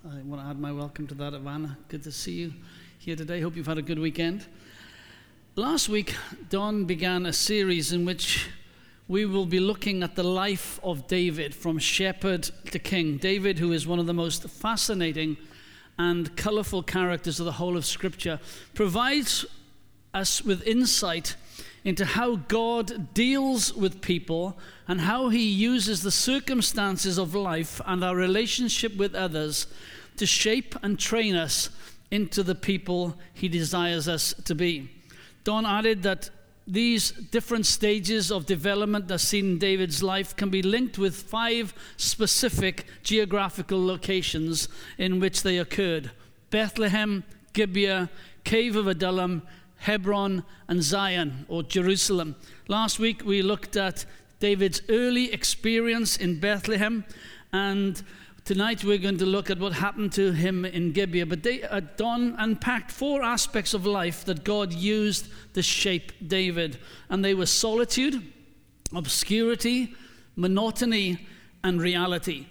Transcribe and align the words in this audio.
I 0.04 0.20
want 0.20 0.42
to 0.42 0.48
add 0.48 0.60
my 0.60 0.70
welcome 0.70 1.06
to 1.06 1.14
that, 1.14 1.32
Ivana. 1.32 1.78
Good 1.88 2.02
to 2.02 2.12
see 2.12 2.32
you 2.32 2.52
here 2.98 3.16
today. 3.16 3.40
Hope 3.40 3.56
you've 3.56 3.66
had 3.66 3.78
a 3.78 3.82
good 3.82 3.98
weekend. 3.98 4.44
Last 5.56 5.88
week, 5.88 6.14
Don 6.50 6.84
began 6.84 7.24
a 7.24 7.32
series 7.32 7.94
in 7.94 8.04
which 8.04 8.50
we 9.10 9.24
will 9.24 9.44
be 9.44 9.58
looking 9.58 10.04
at 10.04 10.14
the 10.14 10.22
life 10.22 10.78
of 10.84 11.08
David 11.08 11.52
from 11.52 11.80
shepherd 11.80 12.44
to 12.70 12.78
king. 12.78 13.16
David, 13.16 13.58
who 13.58 13.72
is 13.72 13.84
one 13.84 13.98
of 13.98 14.06
the 14.06 14.14
most 14.14 14.48
fascinating 14.48 15.36
and 15.98 16.36
colorful 16.36 16.84
characters 16.84 17.40
of 17.40 17.46
the 17.46 17.50
whole 17.50 17.76
of 17.76 17.84
Scripture, 17.84 18.38
provides 18.72 19.44
us 20.14 20.44
with 20.44 20.64
insight 20.64 21.34
into 21.82 22.04
how 22.04 22.36
God 22.36 23.12
deals 23.12 23.74
with 23.74 24.00
people 24.00 24.56
and 24.86 25.00
how 25.00 25.28
he 25.28 25.42
uses 25.42 26.04
the 26.04 26.12
circumstances 26.12 27.18
of 27.18 27.34
life 27.34 27.80
and 27.86 28.04
our 28.04 28.14
relationship 28.14 28.96
with 28.96 29.16
others 29.16 29.66
to 30.18 30.24
shape 30.24 30.76
and 30.84 31.00
train 31.00 31.34
us 31.34 31.68
into 32.12 32.44
the 32.44 32.54
people 32.54 33.18
he 33.34 33.48
desires 33.48 34.06
us 34.06 34.34
to 34.44 34.54
be. 34.54 34.88
Don 35.42 35.66
added 35.66 36.04
that 36.04 36.30
these 36.70 37.10
different 37.10 37.66
stages 37.66 38.30
of 38.30 38.46
development 38.46 39.08
that 39.08 39.18
seen 39.18 39.52
in 39.52 39.58
David's 39.58 40.02
life 40.02 40.36
can 40.36 40.50
be 40.50 40.62
linked 40.62 40.98
with 40.98 41.16
five 41.16 41.74
specific 41.96 42.86
geographical 43.02 43.84
locations 43.84 44.68
in 44.96 45.18
which 45.18 45.42
they 45.42 45.58
occurred 45.58 46.12
Bethlehem, 46.50 47.24
Gibeah, 47.52 48.08
Cave 48.44 48.76
of 48.76 48.86
Adullam, 48.86 49.42
Hebron, 49.78 50.44
and 50.68 50.82
Zion, 50.82 51.46
or 51.48 51.62
Jerusalem. 51.62 52.36
Last 52.68 52.98
week 52.98 53.24
we 53.24 53.42
looked 53.42 53.76
at 53.76 54.04
David's 54.38 54.82
early 54.88 55.32
experience 55.32 56.16
in 56.16 56.38
Bethlehem 56.38 57.04
and 57.52 58.02
Tonight 58.44 58.84
we're 58.84 58.98
going 58.98 59.18
to 59.18 59.26
look 59.26 59.50
at 59.50 59.58
what 59.58 59.74
happened 59.74 60.12
to 60.12 60.32
him 60.32 60.64
in 60.64 60.92
Gibeah. 60.92 61.26
But 61.26 61.42
they, 61.42 61.62
uh, 61.62 61.80
Don 61.96 62.34
unpacked 62.38 62.90
four 62.90 63.22
aspects 63.22 63.74
of 63.74 63.86
life 63.86 64.24
that 64.24 64.44
God 64.44 64.72
used 64.72 65.28
to 65.54 65.62
shape 65.62 66.12
David. 66.26 66.78
And 67.08 67.24
they 67.24 67.34
were 67.34 67.46
solitude, 67.46 68.22
obscurity, 68.94 69.94
monotony, 70.36 71.26
and 71.62 71.80
reality. 71.80 72.46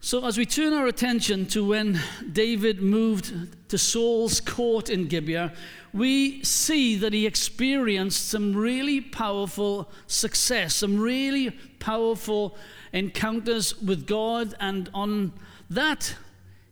So, 0.00 0.26
as 0.26 0.36
we 0.36 0.44
turn 0.44 0.72
our 0.72 0.88
attention 0.88 1.46
to 1.46 1.64
when 1.64 2.00
David 2.32 2.82
moved 2.82 3.68
to 3.68 3.78
Saul's 3.78 4.40
court 4.40 4.90
in 4.90 5.06
Gibeah, 5.06 5.52
we 5.92 6.42
see 6.42 6.96
that 6.96 7.12
he 7.12 7.24
experienced 7.24 8.28
some 8.28 8.52
really 8.52 9.00
powerful 9.00 9.88
success, 10.08 10.74
some 10.74 10.98
really 10.98 11.50
powerful 11.78 12.56
encounters 12.92 13.80
with 13.80 14.06
God, 14.06 14.54
and 14.60 14.90
on 14.92 15.32
that 15.70 16.16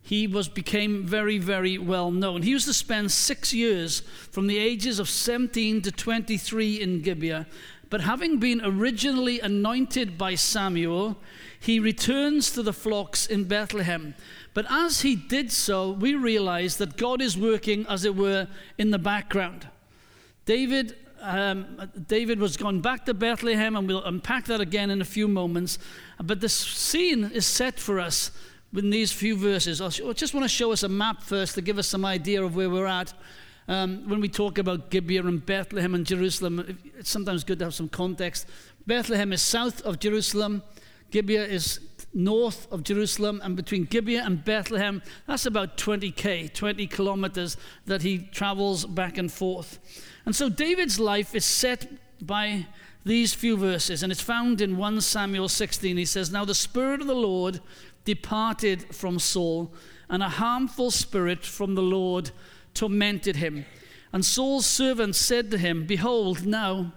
he 0.02 0.27
was 0.27 0.48
became 0.48 1.06
very 1.06 1.38
very 1.38 1.78
well 1.78 2.10
known. 2.10 2.42
He 2.42 2.50
used 2.50 2.66
to 2.66 2.74
spend 2.74 3.12
six 3.12 3.52
years 3.54 4.00
from 4.30 4.46
the 4.46 4.58
ages 4.58 4.98
of 4.98 5.08
17 5.08 5.82
to 5.82 5.92
23 5.92 6.80
in 6.80 7.02
gibeah. 7.02 7.46
But 7.90 8.02
having 8.02 8.38
been 8.38 8.60
originally 8.64 9.40
anointed 9.40 10.16
by 10.18 10.34
samuel 10.34 11.16
he 11.58 11.78
returns 11.78 12.50
to 12.52 12.62
the 12.62 12.72
flocks 12.72 13.27
in 13.27 13.44
bethlehem. 13.44 14.14
But 14.55 14.66
as 14.68 15.02
he 15.02 15.14
did 15.14 15.52
so 15.52 15.90
we 15.90 16.14
realize 16.14 16.77
that 16.78 16.96
god 16.96 17.22
is 17.22 17.38
working 17.38 17.86
as 17.86 18.05
it 18.05 18.16
were 18.16 18.48
in 18.78 18.90
the 18.90 18.98
background. 18.98 19.68
David 20.44 20.96
um, 21.20 21.90
David 22.06 22.38
was 22.38 22.56
gone 22.56 22.80
back 22.80 23.05
to 23.06 23.14
Bethlehem, 23.14 23.77
and 23.77 23.86
we'll 23.86 24.05
unpack 24.05 24.46
that 24.46 24.61
again 24.61 24.90
in 24.90 25.00
a 25.00 25.05
few 25.05 25.28
moments. 25.28 25.78
But 26.22 26.40
the 26.40 26.48
scene 26.48 27.24
is 27.24 27.46
set 27.46 27.78
for 27.78 28.00
us 28.00 28.30
in 28.74 28.90
these 28.90 29.12
few 29.12 29.36
verses. 29.36 29.80
I 29.80 29.89
just 29.89 30.34
want 30.34 30.45
to 30.45 30.48
show 30.48 30.72
us 30.72 30.83
a 30.83 30.89
map 30.89 31.22
first 31.22 31.55
to 31.56 31.62
give 31.62 31.78
us 31.78 31.89
some 31.89 32.05
idea 32.05 32.42
of 32.42 32.56
where 32.56 32.70
we're 32.70 32.86
at. 32.86 33.12
Um, 33.68 34.08
when 34.08 34.20
we 34.20 34.28
talk 34.28 34.58
about 34.58 34.90
Gibeah 34.90 35.24
and 35.27 35.45
Bethlehem 35.45 35.95
and 35.95 36.05
Jerusalem, 36.05 36.78
it's 36.98 37.11
sometimes 37.11 37.45
good 37.45 37.58
to 37.61 37.66
have 37.66 37.74
some 37.74 37.89
context. 37.89 38.46
Bethlehem 38.86 39.33
is 39.33 39.42
south 39.42 39.83
of 39.83 40.00
Jerusalem, 40.00 40.62
Gibeah 41.11 41.45
is 41.45 41.80
north 42.12 42.70
of 42.72 42.82
Jerusalem, 42.82 43.40
and 43.44 43.56
between 43.56 43.84
Gibeah 43.84 44.24
and 44.24 44.44
Bethlehem, 44.44 45.02
that's 45.26 45.46
about 45.46 45.76
20k, 45.76 46.52
20 46.52 46.86
kilometers 46.88 47.56
that 47.86 48.02
he 48.02 48.18
travels 48.18 48.84
back 48.84 49.16
and 49.16 49.30
forth. 49.30 49.78
And 50.26 50.34
so 50.34 50.48
David's 50.48 50.98
life 50.98 51.34
is 51.34 51.44
set 51.44 51.86
by 52.20 52.66
these 53.04 53.32
few 53.32 53.56
verses, 53.56 54.02
and 54.02 54.12
it's 54.12 54.20
found 54.20 54.60
in 54.60 54.76
1 54.76 55.00
Samuel 55.00 55.48
16. 55.48 55.96
He 55.96 56.04
says, 56.04 56.30
Now 56.30 56.44
the 56.44 56.54
Spirit 56.54 57.00
of 57.00 57.06
the 57.06 57.14
Lord 57.14 57.60
departed 58.04 58.94
from 58.94 59.18
Saul, 59.18 59.72
and 60.08 60.22
a 60.22 60.28
harmful 60.28 60.90
spirit 60.90 61.44
from 61.44 61.74
the 61.74 61.82
Lord 61.82 62.30
tormented 62.74 63.36
him. 63.36 63.64
And 64.12 64.24
Saul's 64.24 64.66
servants 64.66 65.18
said 65.18 65.50
to 65.50 65.58
him, 65.58 65.86
Behold, 65.86 66.44
now 66.44 66.92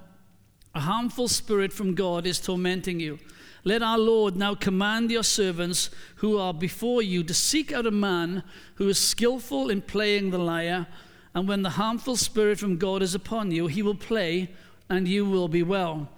a 0.74 0.80
harmful 0.80 1.28
spirit 1.28 1.72
from 1.72 1.94
God 1.94 2.25
is 2.25 2.40
tormenting 2.40 3.00
you. 3.00 3.19
Let 3.63 3.81
our 3.81 3.97
Lord 3.97 4.35
now 4.35 4.56
command 4.56 5.09
your 5.09 5.24
servants 5.24 5.90
who 6.18 6.38
are 6.38 6.53
before 6.53 7.01
you 7.01 7.24
to 7.24 7.34
seek 7.34 7.72
out 7.72 7.85
a 7.85 7.91
man 7.91 8.44
who 8.75 8.90
is 8.90 8.97
skillful 9.00 9.69
in 9.69 9.81
playing 9.81 10.31
the 10.31 10.38
lyre 10.38 10.88
and 11.35 11.47
when 11.47 11.63
the 11.63 11.72
harmful 11.72 12.16
spirit 12.16 12.59
from 12.59 12.78
God 12.78 13.01
is 13.01 13.16
upon 13.16 13.51
you, 13.51 13.68
he 13.68 13.81
will 13.81 13.96
play, 13.96 14.50
and 14.90 15.07
you 15.07 15.25
will 15.25 15.47
be 15.47 15.63
well. 15.63 16.09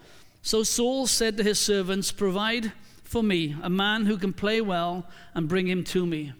So 0.41 0.63
Saul 0.63 1.07
said 1.07 1.37
to 1.37 1.43
his 1.43 1.59
servants, 1.59 2.11
Provide 2.11 2.73
for 3.03 3.23
me 3.23 3.55
a 3.63 3.69
man 3.69 4.05
who 4.05 4.17
can 4.17 4.33
play 4.33 4.59
well, 4.59 5.07
and 5.33 5.47
bring 5.47 5.67
him 5.67 5.83
to 5.85 6.05
me. 6.05 6.33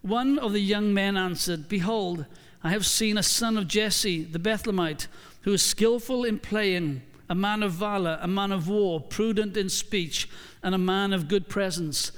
One 0.00 0.38
of 0.38 0.52
the 0.52 0.60
young 0.60 0.94
men 0.94 1.16
answered, 1.16 1.68
Behold, 1.68 2.24
I 2.64 2.70
have 2.70 2.86
seen 2.86 3.18
a 3.18 3.22
son 3.22 3.58
of 3.58 3.68
Jesse, 3.68 4.24
the 4.24 4.38
Bethlehemite, 4.38 5.08
who 5.42 5.52
is 5.52 5.62
skillful 5.62 6.24
in 6.24 6.38
playing, 6.38 7.02
a 7.28 7.34
man 7.34 7.62
of 7.62 7.72
valor, 7.72 8.18
a 8.20 8.28
man 8.28 8.52
of 8.52 8.68
war, 8.68 9.00
prudent 9.00 9.56
in 9.56 9.68
speech, 9.68 10.28
and 10.62 10.74
a 10.74 10.78
man 10.78 11.12
of 11.12 11.28
good 11.28 11.48
presence. 11.48 12.12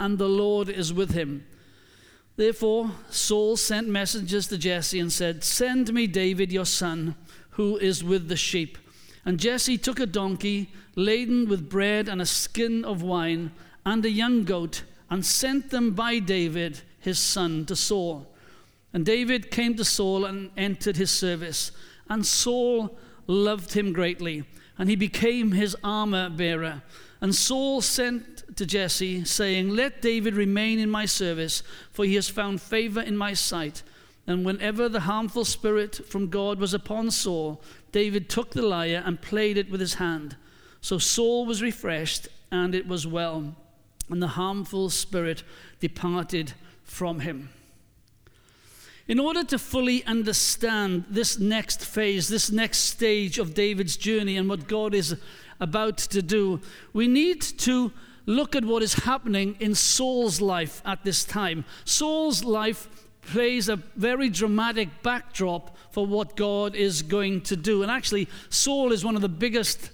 And 0.00 0.18
the 0.18 0.28
Lord 0.28 0.68
is 0.68 0.92
with 0.92 1.12
him. 1.12 1.46
Therefore, 2.36 2.92
Saul 3.10 3.56
sent 3.56 3.88
messengers 3.88 4.46
to 4.48 4.58
Jesse 4.58 5.00
and 5.00 5.12
said, 5.12 5.42
Send 5.42 5.92
me 5.92 6.06
David, 6.06 6.52
your 6.52 6.66
son, 6.66 7.16
who 7.50 7.76
is 7.78 8.04
with 8.04 8.28
the 8.28 8.36
sheep. 8.36 8.78
And 9.24 9.40
Jesse 9.40 9.76
took 9.76 9.98
a 9.98 10.06
donkey 10.06 10.70
laden 10.94 11.48
with 11.48 11.68
bread 11.68 12.08
and 12.08 12.22
a 12.22 12.26
skin 12.26 12.84
of 12.84 13.02
wine 13.02 13.50
and 13.84 14.04
a 14.04 14.10
young 14.10 14.44
goat 14.44 14.82
and 15.10 15.24
sent 15.24 15.70
them 15.70 15.92
by 15.92 16.18
David, 16.18 16.80
his 17.00 17.18
son, 17.18 17.64
to 17.66 17.76
Saul. 17.76 18.26
And 18.92 19.04
David 19.04 19.50
came 19.50 19.74
to 19.76 19.84
Saul 19.84 20.24
and 20.24 20.50
entered 20.56 20.96
his 20.96 21.10
service. 21.10 21.72
And 22.08 22.24
Saul 22.26 22.96
loved 23.28 23.74
him 23.74 23.92
greatly, 23.92 24.42
and 24.76 24.90
he 24.90 24.96
became 24.96 25.52
his 25.52 25.76
armor 25.84 26.28
bearer. 26.28 26.82
And 27.20 27.34
Saul 27.34 27.80
sent 27.80 28.56
to 28.56 28.66
Jesse, 28.66 29.24
saying, 29.24 29.68
Let 29.68 30.02
David 30.02 30.34
remain 30.34 30.78
in 30.78 30.90
my 30.90 31.04
service, 31.04 31.62
for 31.92 32.04
he 32.04 32.16
has 32.16 32.28
found 32.28 32.60
favor 32.60 33.00
in 33.00 33.16
my 33.16 33.34
sight. 33.34 33.82
And 34.26 34.44
whenever 34.44 34.88
the 34.88 35.00
harmful 35.00 35.44
spirit 35.44 36.06
from 36.06 36.28
God 36.28 36.58
was 36.58 36.74
upon 36.74 37.10
Saul, 37.10 37.62
David 37.92 38.28
took 38.28 38.50
the 38.50 38.62
lyre 38.62 39.02
and 39.04 39.20
played 39.20 39.56
it 39.56 39.70
with 39.70 39.80
his 39.80 39.94
hand. 39.94 40.36
So 40.80 40.98
Saul 40.98 41.46
was 41.46 41.62
refreshed, 41.62 42.28
and 42.50 42.74
it 42.74 42.86
was 42.86 43.06
well. 43.06 43.54
And 44.10 44.22
the 44.22 44.28
harmful 44.28 44.90
spirit 44.90 45.42
departed 45.80 46.52
from 46.84 47.20
him. 47.20 47.50
In 49.08 49.18
order 49.18 49.42
to 49.42 49.58
fully 49.58 50.04
understand 50.04 51.06
this 51.08 51.38
next 51.38 51.82
phase, 51.82 52.28
this 52.28 52.52
next 52.52 52.78
stage 52.80 53.38
of 53.38 53.54
David's 53.54 53.96
journey 53.96 54.36
and 54.36 54.50
what 54.50 54.68
God 54.68 54.92
is 54.92 55.16
about 55.60 55.96
to 55.96 56.20
do, 56.20 56.60
we 56.92 57.08
need 57.08 57.40
to 57.40 57.90
look 58.26 58.54
at 58.54 58.66
what 58.66 58.82
is 58.82 58.92
happening 58.92 59.56
in 59.60 59.74
Saul's 59.74 60.42
life 60.42 60.82
at 60.84 61.04
this 61.04 61.24
time. 61.24 61.64
Saul's 61.86 62.44
life 62.44 62.86
plays 63.22 63.70
a 63.70 63.76
very 63.96 64.28
dramatic 64.28 64.90
backdrop 65.02 65.74
for 65.90 66.06
what 66.06 66.36
God 66.36 66.74
is 66.74 67.00
going 67.00 67.40
to 67.42 67.56
do. 67.56 67.82
And 67.82 67.90
actually, 67.90 68.28
Saul 68.50 68.92
is 68.92 69.06
one 69.06 69.16
of 69.16 69.22
the 69.22 69.28
biggest 69.30 69.90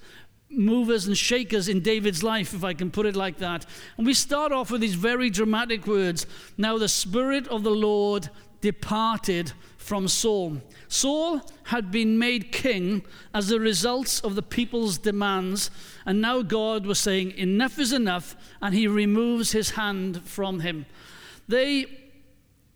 movers 0.50 1.06
and 1.06 1.16
shakers 1.16 1.68
in 1.68 1.80
David's 1.80 2.22
life, 2.22 2.54
if 2.54 2.64
I 2.64 2.74
can 2.74 2.90
put 2.90 3.06
it 3.06 3.16
like 3.16 3.38
that. 3.38 3.66
And 3.96 4.06
we 4.06 4.14
start 4.14 4.52
off 4.52 4.70
with 4.70 4.80
these 4.80 4.94
very 4.94 5.30
dramatic 5.30 5.86
words 5.86 6.26
Now 6.56 6.78
the 6.78 6.88
Spirit 6.88 7.46
of 7.48 7.62
the 7.62 7.70
Lord 7.70 8.28
departed 8.64 9.52
from 9.76 10.08
Saul. 10.08 10.56
Saul 10.88 11.42
had 11.64 11.90
been 11.90 12.18
made 12.18 12.50
king 12.50 13.04
as 13.34 13.50
a 13.50 13.60
result 13.60 14.22
of 14.24 14.36
the 14.36 14.42
people's 14.42 14.96
demands, 14.96 15.70
and 16.06 16.22
now 16.22 16.40
God 16.40 16.86
was 16.86 16.98
saying, 16.98 17.32
Enough 17.32 17.78
is 17.78 17.92
enough, 17.92 18.34
and 18.62 18.74
he 18.74 18.88
removes 18.88 19.52
his 19.52 19.72
hand 19.72 20.22
from 20.22 20.60
him. 20.60 20.86
They 21.46 21.84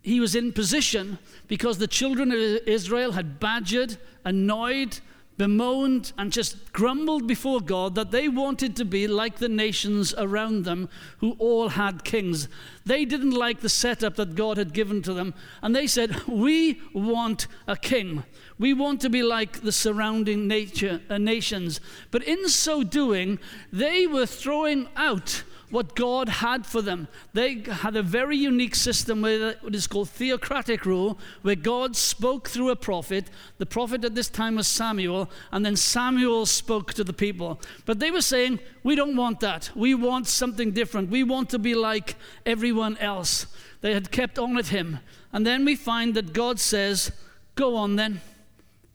he 0.02 0.20
was 0.20 0.34
in 0.34 0.52
position 0.52 1.18
because 1.46 1.78
the 1.78 1.86
children 1.86 2.32
of 2.32 2.38
Israel 2.66 3.12
had 3.12 3.40
badgered, 3.40 3.96
annoyed, 4.26 5.00
bemoaned, 5.38 6.12
and 6.18 6.32
just 6.32 6.72
grumbled 6.72 7.26
before 7.26 7.60
God 7.60 7.94
that 7.94 8.10
they 8.10 8.28
wanted 8.28 8.76
to 8.76 8.84
be 8.84 9.06
like 9.06 9.36
the 9.36 9.48
nations 9.48 10.12
around 10.18 10.64
them 10.64 10.88
who 11.18 11.36
all 11.38 11.70
had 11.70 12.04
kings. 12.04 12.48
They 12.84 13.04
didn't 13.04 13.30
like 13.30 13.60
the 13.60 13.68
setup 13.68 14.16
that 14.16 14.34
God 14.34 14.58
had 14.58 14.74
given 14.74 15.00
to 15.02 15.14
them, 15.14 15.32
and 15.62 15.74
they 15.74 15.86
said, 15.86 16.26
We 16.26 16.82
want 16.92 17.46
a 17.66 17.76
king. 17.76 18.24
We 18.58 18.74
want 18.74 19.00
to 19.02 19.10
be 19.10 19.22
like 19.22 19.60
the 19.62 19.72
surrounding 19.72 20.48
nature, 20.48 21.00
uh, 21.08 21.18
nations. 21.18 21.80
But 22.10 22.24
in 22.24 22.48
so 22.48 22.82
doing, 22.82 23.38
they 23.72 24.06
were 24.06 24.26
throwing 24.26 24.88
out 24.96 25.44
what 25.70 25.94
God 25.94 26.28
had 26.28 26.64
for 26.64 26.80
them. 26.80 27.08
They 27.34 27.60
had 27.60 27.96
a 27.96 28.02
very 28.02 28.36
unique 28.36 28.74
system 28.74 29.22
where 29.22 29.54
what 29.60 29.74
is 29.74 29.86
called 29.86 30.08
theocratic 30.08 30.86
rule, 30.86 31.18
where 31.42 31.54
God 31.54 31.96
spoke 31.96 32.48
through 32.48 32.70
a 32.70 32.76
prophet. 32.76 33.26
The 33.58 33.66
prophet 33.66 34.04
at 34.04 34.14
this 34.14 34.28
time 34.28 34.56
was 34.56 34.66
Samuel, 34.66 35.30
and 35.52 35.64
then 35.64 35.76
Samuel 35.76 36.46
spoke 36.46 36.94
to 36.94 37.04
the 37.04 37.12
people. 37.12 37.60
But 37.84 37.98
they 37.98 38.10
were 38.10 38.22
saying, 38.22 38.60
We 38.82 38.94
don't 38.94 39.16
want 39.16 39.40
that. 39.40 39.70
We 39.74 39.94
want 39.94 40.26
something 40.26 40.72
different. 40.72 41.10
We 41.10 41.22
want 41.22 41.50
to 41.50 41.58
be 41.58 41.74
like 41.74 42.16
everyone 42.46 42.96
else. 42.98 43.46
They 43.80 43.94
had 43.94 44.10
kept 44.10 44.38
on 44.38 44.58
at 44.58 44.68
him. 44.68 44.98
And 45.32 45.46
then 45.46 45.64
we 45.64 45.76
find 45.76 46.14
that 46.14 46.32
God 46.32 46.58
says, 46.58 47.12
Go 47.54 47.76
on 47.76 47.96
then, 47.96 48.20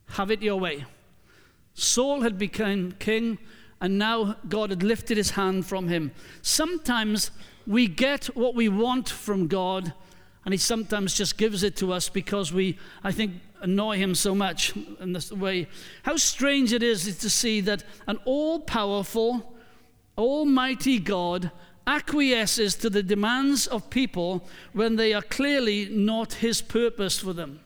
have 0.10 0.32
it 0.32 0.42
your 0.42 0.60
way. 0.60 0.86
Saul 1.76 2.22
had 2.22 2.38
become 2.38 2.94
king 2.94 3.38
and 3.84 4.00
now 4.00 4.38
God 4.48 4.70
had 4.70 4.82
lifted 4.82 5.18
his 5.18 5.32
hand 5.32 5.66
from 5.66 5.90
him. 5.90 6.14
Sometimes 6.42 7.32
we 7.68 7.86
get 7.86 8.28
what 8.28 8.56
we 8.56 8.70
want 8.70 9.10
from 9.10 9.48
God, 9.48 9.92
and 10.46 10.54
he 10.54 10.58
sometimes 10.58 11.14
just 11.14 11.38
gives 11.38 11.64
it 11.64 11.76
to 11.78 11.92
us 11.92 12.08
because 12.08 12.54
we, 12.54 12.80
I 13.04 13.12
think, 13.12 13.34
annoy 13.62 13.98
him 13.98 14.16
so 14.16 14.34
much 14.34 14.74
in 15.02 15.12
this 15.12 15.34
way. 15.34 15.68
How 16.04 16.16
strange 16.16 16.72
it 16.72 16.82
is 16.82 17.18
to 17.18 17.30
see 17.30 17.60
that 17.60 17.84
an 18.08 18.20
all 18.24 18.62
powerful, 18.62 19.54
almighty 20.18 20.98
God 20.98 21.52
acquiesces 21.86 22.76
to 22.76 22.90
the 22.90 23.04
demands 23.04 23.68
of 23.68 23.90
people 23.90 24.48
when 24.72 24.96
they 24.96 25.14
are 25.14 25.22
clearly 25.22 25.90
not 25.90 26.36
his 26.36 26.62
purpose 26.62 27.20
for 27.20 27.34
them. 27.34 27.60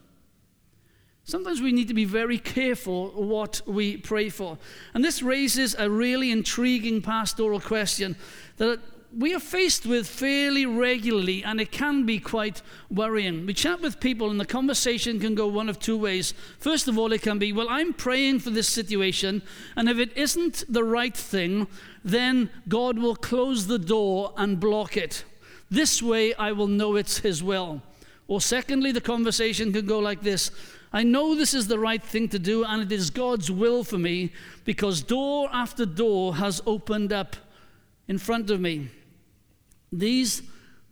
Sometimes 1.28 1.62
we 1.62 1.74
need 1.74 1.90
to 1.90 1.94
be 1.94 2.06
very 2.06 2.38
careful 2.38 3.10
what 3.10 3.62
we 3.66 3.98
pray 3.98 4.30
for. 4.30 4.58
And 4.94 5.04
this 5.04 5.22
raises 5.22 5.76
a 5.78 5.90
really 5.90 6.32
intriguing 6.32 7.02
pastoral 7.02 7.60
question 7.60 8.16
that 8.56 8.80
we 9.14 9.36
are 9.36 9.40
faced 9.40 9.86
with 9.86 10.08
fairly 10.08 10.66
regularly, 10.66 11.44
and 11.44 11.60
it 11.60 11.70
can 11.70 12.06
be 12.06 12.20
quite 12.20 12.62
worrying. 12.90 13.46
We 13.46 13.54
chat 13.54 13.82
with 13.82 14.00
people, 14.00 14.32
and 14.32 14.40
the 14.40 14.46
conversation 14.46 15.20
can 15.20 15.36
go 15.36 15.48
one 15.48 15.68
of 15.68 15.80
two 15.80 15.98
ways. 15.98 16.34
First 16.60 16.88
of 16.88 16.98
all, 16.98 17.12
it 17.12 17.24
can 17.24 17.40
be, 17.40 17.52
Well, 17.52 17.68
I'm 17.70 17.92
praying 17.92 18.40
for 18.40 18.50
this 18.50 18.70
situation, 18.70 19.42
and 19.76 19.90
if 19.90 19.98
it 19.98 20.16
isn't 20.16 20.64
the 20.70 20.86
right 20.86 21.16
thing, 21.16 21.68
then 22.06 22.50
God 22.70 22.98
will 22.98 23.18
close 23.18 23.68
the 23.68 23.80
door 23.80 24.34
and 24.38 24.62
block 24.62 24.96
it. 24.96 25.26
This 25.70 26.02
way, 26.02 26.34
I 26.36 26.54
will 26.54 26.68
know 26.68 26.96
it's 26.96 27.18
His 27.18 27.44
will. 27.44 27.82
Or 28.30 28.40
secondly, 28.40 28.94
the 28.94 29.02
conversation 29.02 29.74
can 29.74 29.86
go 29.86 30.00
like 30.00 30.22
this 30.22 30.52
I 30.94 31.04
know 31.04 31.36
this 31.36 31.54
is 31.54 31.68
the 31.68 31.80
right 31.80 32.02
thing 32.02 32.30
to 32.30 32.40
do, 32.40 32.64
and 32.64 32.82
it 32.82 32.92
is 32.92 33.10
God's 33.10 33.52
will 33.52 33.84
for 33.84 33.98
me 33.98 34.32
because 34.64 35.02
door 35.02 35.50
after 35.52 35.86
door 35.86 36.36
has 36.36 36.62
opened 36.66 37.12
up 37.12 37.36
in 38.08 38.18
front 38.18 38.50
of 38.50 38.62
me. 38.62 38.90
These 39.92 40.44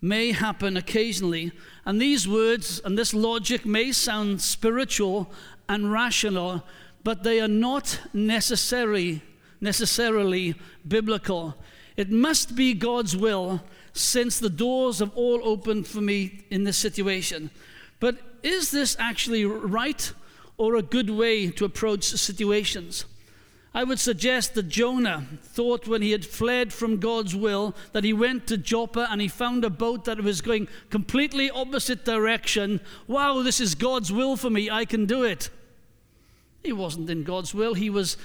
may 0.02 0.32
happen 0.32 0.78
occasionally, 0.78 1.52
and 1.86 2.00
these 2.00 2.28
words 2.28 2.82
and 2.84 2.98
this 2.98 3.14
logic 3.14 3.66
may 3.66 3.92
sound 3.92 4.42
spiritual 4.42 5.32
and 5.70 5.92
rational, 5.92 6.64
but 7.04 7.24
they 7.24 7.40
are 7.40 7.48
not 7.48 8.00
necessary, 8.14 9.22
necessarily 9.62 10.56
biblical. 10.88 11.56
It 11.96 12.12
must 12.12 12.56
be 12.56 12.74
God's 12.74 13.16
will 13.16 13.62
since 13.94 14.40
the 14.40 14.50
doors 14.50 15.00
have 15.00 15.16
all 15.16 15.40
opened 15.44 15.88
for 15.88 16.02
me 16.02 16.46
in 16.50 16.66
this 16.66 16.78
situation. 16.78 17.50
But 18.00 18.35
is 18.46 18.72
this 18.72 18.96
actually 19.00 19.44
right 19.44 20.14
or 20.58 20.76
a 20.76 20.82
good 20.82 21.10
way 21.10 21.50
to 21.50 21.66
approach 21.66 22.04
situations? 22.04 23.06
I 23.74 23.84
would 23.84 24.00
suggest 24.00 24.54
that 24.54 24.70
Jonah 24.70 25.26
thought 25.42 25.86
when 25.86 26.02
he 26.02 26.12
had 26.12 26.26
fled 26.26 26.72
from 26.72 26.98
God's 26.98 27.36
will 27.36 27.76
that 27.92 28.06
he 28.06 28.14
went 28.14 28.48
to 28.48 28.58
Joppa 28.58 29.08
and 29.12 29.20
he 29.20 29.28
found 29.28 29.66
a 29.66 29.70
boat 29.70 30.06
that 30.06 30.22
was 30.22 30.40
going 30.40 30.70
completely 30.90 31.50
opposite 31.50 32.06
direction. 32.06 32.80
Wow, 33.08 33.42
this 33.42 33.60
is 33.60 33.76
God's 33.76 34.14
will 34.14 34.38
for 34.38 34.50
me. 34.50 34.70
I 34.70 34.86
can 34.86 35.06
do 35.06 35.24
it. 35.24 35.50
He 36.64 36.72
wasn't 36.72 37.10
in 37.10 37.24
God's 37.24 37.54
will. 37.54 37.74
He 37.74 37.90
was 37.90 38.16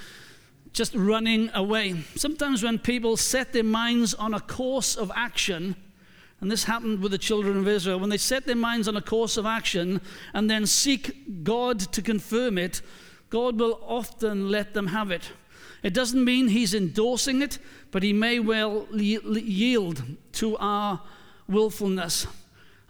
just 0.73 0.95
running 0.95 1.51
away. 1.53 2.05
Sometimes 2.15 2.63
when 2.63 2.79
people 2.79 3.17
set 3.17 3.53
their 3.53 3.65
minds 3.65 4.15
on 4.15 4.35
a 4.35 4.41
course 4.41 4.95
of 4.95 5.11
action, 5.17 5.75
and 6.41 6.51
this 6.51 6.65
happened 6.65 7.01
with 7.01 7.13
the 7.13 7.19
children 7.19 7.59
of 7.59 7.69
Israel. 7.69 8.01
When 8.01 8.11
they 8.11 8.17
set 8.17 8.47
their 8.47 8.57
minds 8.57 8.89
on 8.89 8.97
a 8.97 9.03
course 9.03 9.37
of 9.37 9.45
action 9.45 10.01
and 10.33 10.51
then 10.51 10.67
seek 10.67 11.45
God 11.45 11.81
to 11.93 12.01
confirm 12.01 12.57
it, 12.57 12.81
God 13.29 13.61
will 13.61 13.81
often 13.87 14.51
let 14.51 14.73
them 14.73 14.89
have 14.89 15.11
it. 15.11 15.31
It 15.83 15.95
doesn't 15.95 16.25
mean 16.25 16.49
He's 16.49 16.75
endorsing 16.75 17.43
it, 17.43 17.59
but 17.91 18.03
He 18.03 18.13
may 18.13 18.39
well 18.39 18.87
yield 18.93 20.03
to 20.33 20.57
our 20.57 21.03
willfulness. 21.49 22.27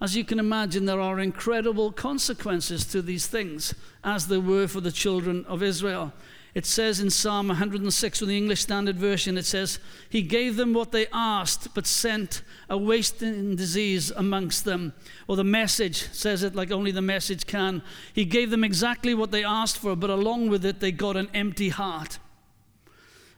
As 0.01 0.17
you 0.17 0.25
can 0.25 0.39
imagine, 0.39 0.87
there 0.87 1.01
are 1.01 1.21
incredible 1.21 1.93
consequences 1.93 2.87
to 2.87 3.03
these 3.03 3.27
things, 3.27 3.75
as 4.03 4.29
there 4.29 4.41
were 4.41 4.67
for 4.67 4.81
the 4.81 4.93
children 4.93 5.45
of 5.47 5.63
Israel. 5.63 6.13
It 6.53 6.67
says 6.67 6.99
in 6.99 7.11
Psalm 7.11 7.49
106 7.49 8.23
in 8.23 8.29
the 8.29 8.37
English 8.37 8.63
Standard 8.63 8.97
Version, 8.97 9.39
it 9.39 9.47
says, 9.47 9.79
He 10.09 10.23
gave 10.23 10.57
them 10.57 10.75
what 10.75 10.91
they 10.91 11.07
asked, 11.13 11.75
but 11.75 11.87
sent 11.87 12.43
a 12.69 12.77
wasting 12.77 13.55
disease 13.55 14.11
amongst 14.11 14.65
them. 14.65 14.93
Or 15.29 15.37
the 15.37 15.45
message 15.45 16.09
says 16.13 16.43
it 16.43 16.57
like 16.57 16.73
only 16.73 16.91
the 16.91 17.03
message 17.03 17.47
can. 17.47 17.83
He 18.13 18.25
gave 18.25 18.51
them 18.51 18.65
exactly 18.65 19.15
what 19.15 19.31
they 19.31 19.45
asked 19.45 19.79
for, 19.79 19.95
but 19.95 20.11
along 20.11 20.49
with 20.49 20.65
it, 20.65 20.81
they 20.81 20.91
got 20.91 21.17
an 21.17 21.29
empty 21.33 21.69
heart. 21.69 22.19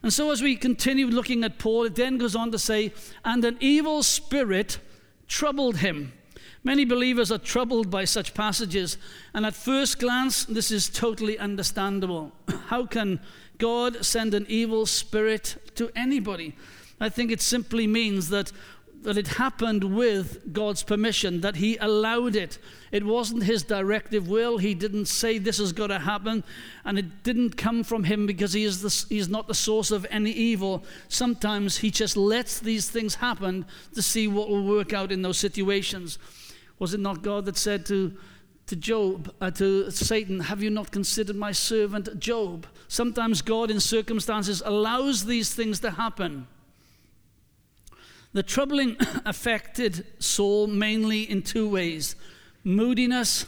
And 0.01 0.11
so, 0.11 0.31
as 0.31 0.41
we 0.41 0.55
continue 0.55 1.07
looking 1.07 1.43
at 1.43 1.59
Paul, 1.59 1.85
it 1.85 1.95
then 1.95 2.17
goes 2.17 2.35
on 2.35 2.51
to 2.51 2.59
say, 2.59 2.93
And 3.23 3.45
an 3.45 3.57
evil 3.59 4.01
spirit 4.01 4.79
troubled 5.27 5.77
him. 5.77 6.13
Many 6.65 6.85
believers 6.85 7.31
are 7.31 7.37
troubled 7.37 7.89
by 7.89 8.05
such 8.05 8.33
passages, 8.33 8.97
and 9.33 9.45
at 9.45 9.53
first 9.53 9.99
glance, 9.99 10.45
this 10.45 10.71
is 10.71 10.87
totally 10.87 11.37
understandable. 11.37 12.31
How 12.67 12.85
can 12.85 13.19
God 13.57 14.05
send 14.05 14.33
an 14.33 14.45
evil 14.47 14.85
spirit 14.85 15.57
to 15.75 15.91
anybody? 15.95 16.55
I 17.01 17.09
think 17.09 17.31
it 17.31 17.41
simply 17.41 17.85
means 17.85 18.29
that 18.29 18.51
that 19.03 19.17
it 19.17 19.27
happened 19.27 19.83
with 19.83 20.53
God's 20.53 20.81
permission, 20.81 21.41
that 21.41 21.57
He 21.57 21.77
allowed 21.77 22.35
it. 22.35 22.57
It 22.91 23.05
wasn't 23.05 23.43
His 23.43 23.63
directive 23.63 24.27
will. 24.27 24.57
He 24.57 24.73
didn't 24.73 25.05
say 25.05 25.37
this 25.37 25.59
is 25.59 25.73
going 25.73 25.89
to 25.89 25.99
happen, 25.99 26.43
and 26.85 26.97
it 26.97 27.23
didn't 27.23 27.57
come 27.57 27.83
from 27.83 28.05
Him 28.05 28.25
because 28.25 28.53
He 28.53 28.63
is, 28.63 28.81
the, 28.81 29.05
he 29.13 29.19
is 29.19 29.29
not 29.29 29.47
the 29.47 29.53
source 29.53 29.91
of 29.91 30.07
any 30.09 30.31
evil. 30.31 30.83
Sometimes 31.09 31.77
He 31.77 31.91
just 31.91 32.15
lets 32.15 32.59
these 32.59 32.89
things 32.89 33.15
happen 33.15 33.65
to 33.93 34.01
see 34.01 34.27
what 34.27 34.49
will 34.49 34.63
work 34.63 34.93
out 34.93 35.11
in 35.11 35.21
those 35.21 35.37
situations. 35.37 36.17
Was 36.79 36.93
it 36.93 36.99
not 36.99 37.21
God 37.21 37.45
that 37.45 37.57
said 37.57 37.85
to, 37.87 38.15
to 38.67 38.75
Job, 38.75 39.33
uh, 39.39 39.51
to 39.51 39.91
Satan, 39.91 40.39
Have 40.41 40.61
you 40.63 40.69
not 40.69 40.91
considered 40.91 41.35
my 41.35 41.51
servant 41.51 42.19
Job? 42.19 42.67
Sometimes 42.87 43.41
God, 43.41 43.71
in 43.71 43.79
circumstances, 43.79 44.61
allows 44.65 45.25
these 45.25 45.53
things 45.53 45.79
to 45.81 45.91
happen. 45.91 46.47
The 48.33 48.43
troubling 48.43 48.97
affected 49.25 50.05
Saul 50.19 50.67
mainly 50.67 51.21
in 51.29 51.41
two 51.41 51.69
ways 51.69 52.15
moodiness 52.65 53.45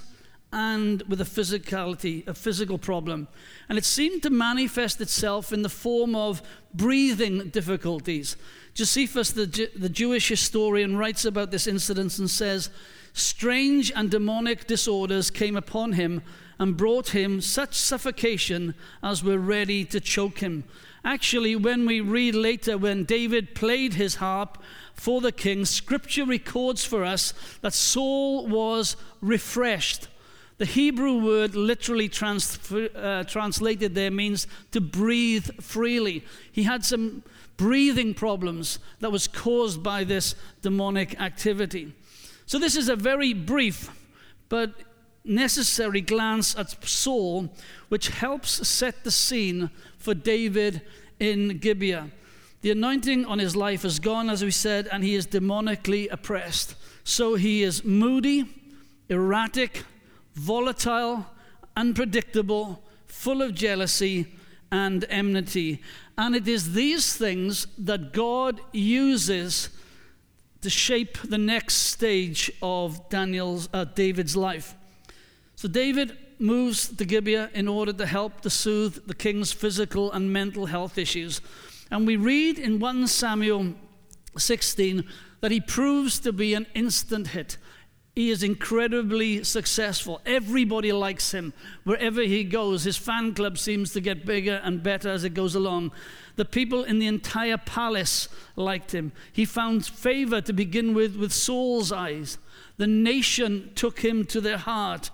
and 0.52 1.02
with 1.10 1.20
a 1.20 1.26
physicality, 1.26 2.26
a 2.28 2.34
physical 2.34 2.78
problem. 2.78 3.28
And 3.68 3.78
it 3.78 3.84
seemed 3.84 4.24
to 4.24 4.30
manifest 4.30 5.02
itself 5.02 5.52
in 5.52 5.64
the 5.64 5.70
form 5.70 6.16
of 6.16 6.42
breathing 6.74 7.50
difficulties. 7.50 8.38
Josephus, 8.74 9.32
the, 9.32 9.70
the 9.76 9.90
Jewish 9.90 10.30
historian, 10.30 10.96
writes 10.98 11.26
about 11.26 11.52
this 11.52 11.68
incident 11.68 12.18
and 12.20 12.30
says, 12.30 12.70
Strange 13.16 13.94
and 13.96 14.12
demonic 14.12 14.68
disorders 14.68 15.32
came 15.32 15.56
upon 15.56 15.94
him 15.94 16.22
and 16.60 16.76
brought 16.76 17.10
him 17.10 17.40
such 17.40 17.74
suffocation 17.74 18.76
as 19.02 19.24
were 19.24 19.40
ready 19.40 19.86
to 19.86 20.02
choke 20.02 20.40
him. 20.40 20.66
Actually, 21.06 21.56
when 21.56 21.86
we 21.86 22.02
read 22.02 22.36
later 22.36 22.78
when 22.78 23.06
David 23.06 23.56
played 23.56 23.94
his 23.94 24.16
harp 24.16 24.62
for 24.94 25.22
the 25.22 25.32
king, 25.32 25.64
scripture 25.64 26.26
records 26.26 26.84
for 26.84 27.06
us 27.06 27.34
that 27.62 27.74
Saul 27.74 28.48
was 28.48 28.98
refreshed. 29.22 30.10
The 30.58 30.66
Hebrew 30.66 31.24
word 31.24 31.56
literally 31.56 32.10
trans- 32.10 32.70
uh, 32.70 33.24
translated 33.26 33.96
there 33.96 34.12
means 34.12 34.46
to 34.72 34.82
breathe 34.82 35.62
freely. 35.62 36.26
He 36.52 36.64
had 36.64 36.84
some 36.84 37.24
breathing 37.56 38.14
problems 38.14 38.80
that 39.00 39.12
was 39.14 39.30
caused 39.30 39.82
by 39.82 40.04
this 40.04 40.36
demonic 40.62 41.22
activity. 41.22 41.94
So, 42.46 42.60
this 42.60 42.76
is 42.76 42.90
a 42.90 42.96
very 42.96 43.34
brief 43.34 43.90
but 44.50 44.74
necessary 45.24 46.02
glance 46.02 46.56
at 46.56 46.84
Saul, 46.86 47.50
which 47.90 48.10
helps 48.10 48.68
set 48.68 49.04
the 49.04 49.12
scene 49.12 49.72
for 49.98 50.14
David 50.14 50.82
in 51.20 51.58
Gibeah. 51.58 52.10
The 52.62 52.72
anointing 52.72 53.26
on 53.26 53.40
his 53.40 53.56
life 53.56 53.86
is 53.86 54.00
gone, 54.00 54.30
as 54.30 54.44
we 54.44 54.52
said, 54.52 54.88
and 54.92 55.04
he 55.04 55.16
is 55.16 55.28
demonically 55.28 56.08
oppressed. 56.12 56.76
So 57.04 57.36
he 57.36 57.64
is 57.64 57.84
moody, 57.84 58.46
erratic, 59.10 59.84
volatile, 60.34 61.26
unpredictable, 61.78 62.84
full 63.06 63.42
of 63.42 63.54
jealousy 63.54 64.28
and 64.72 65.06
enmity. 65.10 65.82
And 66.18 66.36
it 66.36 66.48
is 66.48 66.74
these 66.74 67.16
things 67.16 67.68
that 67.78 68.14
God 68.14 68.62
uses 68.72 69.70
to 70.66 70.70
shape 70.72 71.20
the 71.22 71.38
next 71.38 71.76
stage 71.76 72.52
of 72.60 73.08
Daniel's, 73.10 73.70
uh, 73.72 73.84
David's 73.84 74.36
life. 74.36 74.74
So 75.56 75.68
David 75.68 76.18
moves 76.40 76.88
to 76.88 77.06
Gibeah 77.06 77.52
in 77.54 77.68
order 77.68 77.94
to 77.94 78.06
help 78.08 78.42
to 78.42 78.50
soothe 78.50 79.06
the 79.06 79.14
king's 79.14 79.52
physical 79.52 80.12
and 80.12 80.34
mental 80.34 80.66
health 80.66 80.98
issues. 80.98 81.40
And 81.92 82.08
we 82.08 82.16
read 82.16 82.58
in 82.58 82.80
1 82.80 83.06
Samuel 83.06 83.76
16 84.40 85.04
that 85.42 85.52
he 85.52 85.62
proves 85.62 86.20
to 86.22 86.34
be 86.34 86.56
an 86.56 86.66
instant 86.74 87.28
hit. 87.28 87.58
He 88.16 88.32
is 88.32 88.42
incredibly 88.42 89.44
successful. 89.44 90.20
Everybody 90.26 90.92
likes 90.92 91.32
him. 91.32 91.54
Wherever 91.84 92.24
he 92.24 92.44
goes, 92.44 92.86
his 92.86 92.98
fan 92.98 93.36
club 93.36 93.60
seems 93.60 93.94
to 93.94 94.02
get 94.02 94.26
bigger 94.26 94.62
and 94.64 94.82
better 94.82 95.10
as 95.10 95.26
it 95.26 95.36
goes 95.36 95.54
along. 95.54 95.92
The 96.36 96.46
people 96.46 96.84
in 96.84 97.00
the 97.00 97.08
entire 97.08 97.58
palace 97.58 98.28
liked 98.56 98.94
him. 98.94 99.12
He 99.32 99.46
found 99.46 99.86
favor 99.86 100.42
to 100.42 100.54
begin 100.54 100.94
with 100.94 101.16
with 101.16 101.32
Saul's 101.32 101.92
eyes. 101.92 102.38
The 102.78 102.88
nation 102.88 103.72
took 103.76 104.00
him 104.00 104.26
to 104.26 104.42
their 104.42 104.58
heart. 104.58 105.12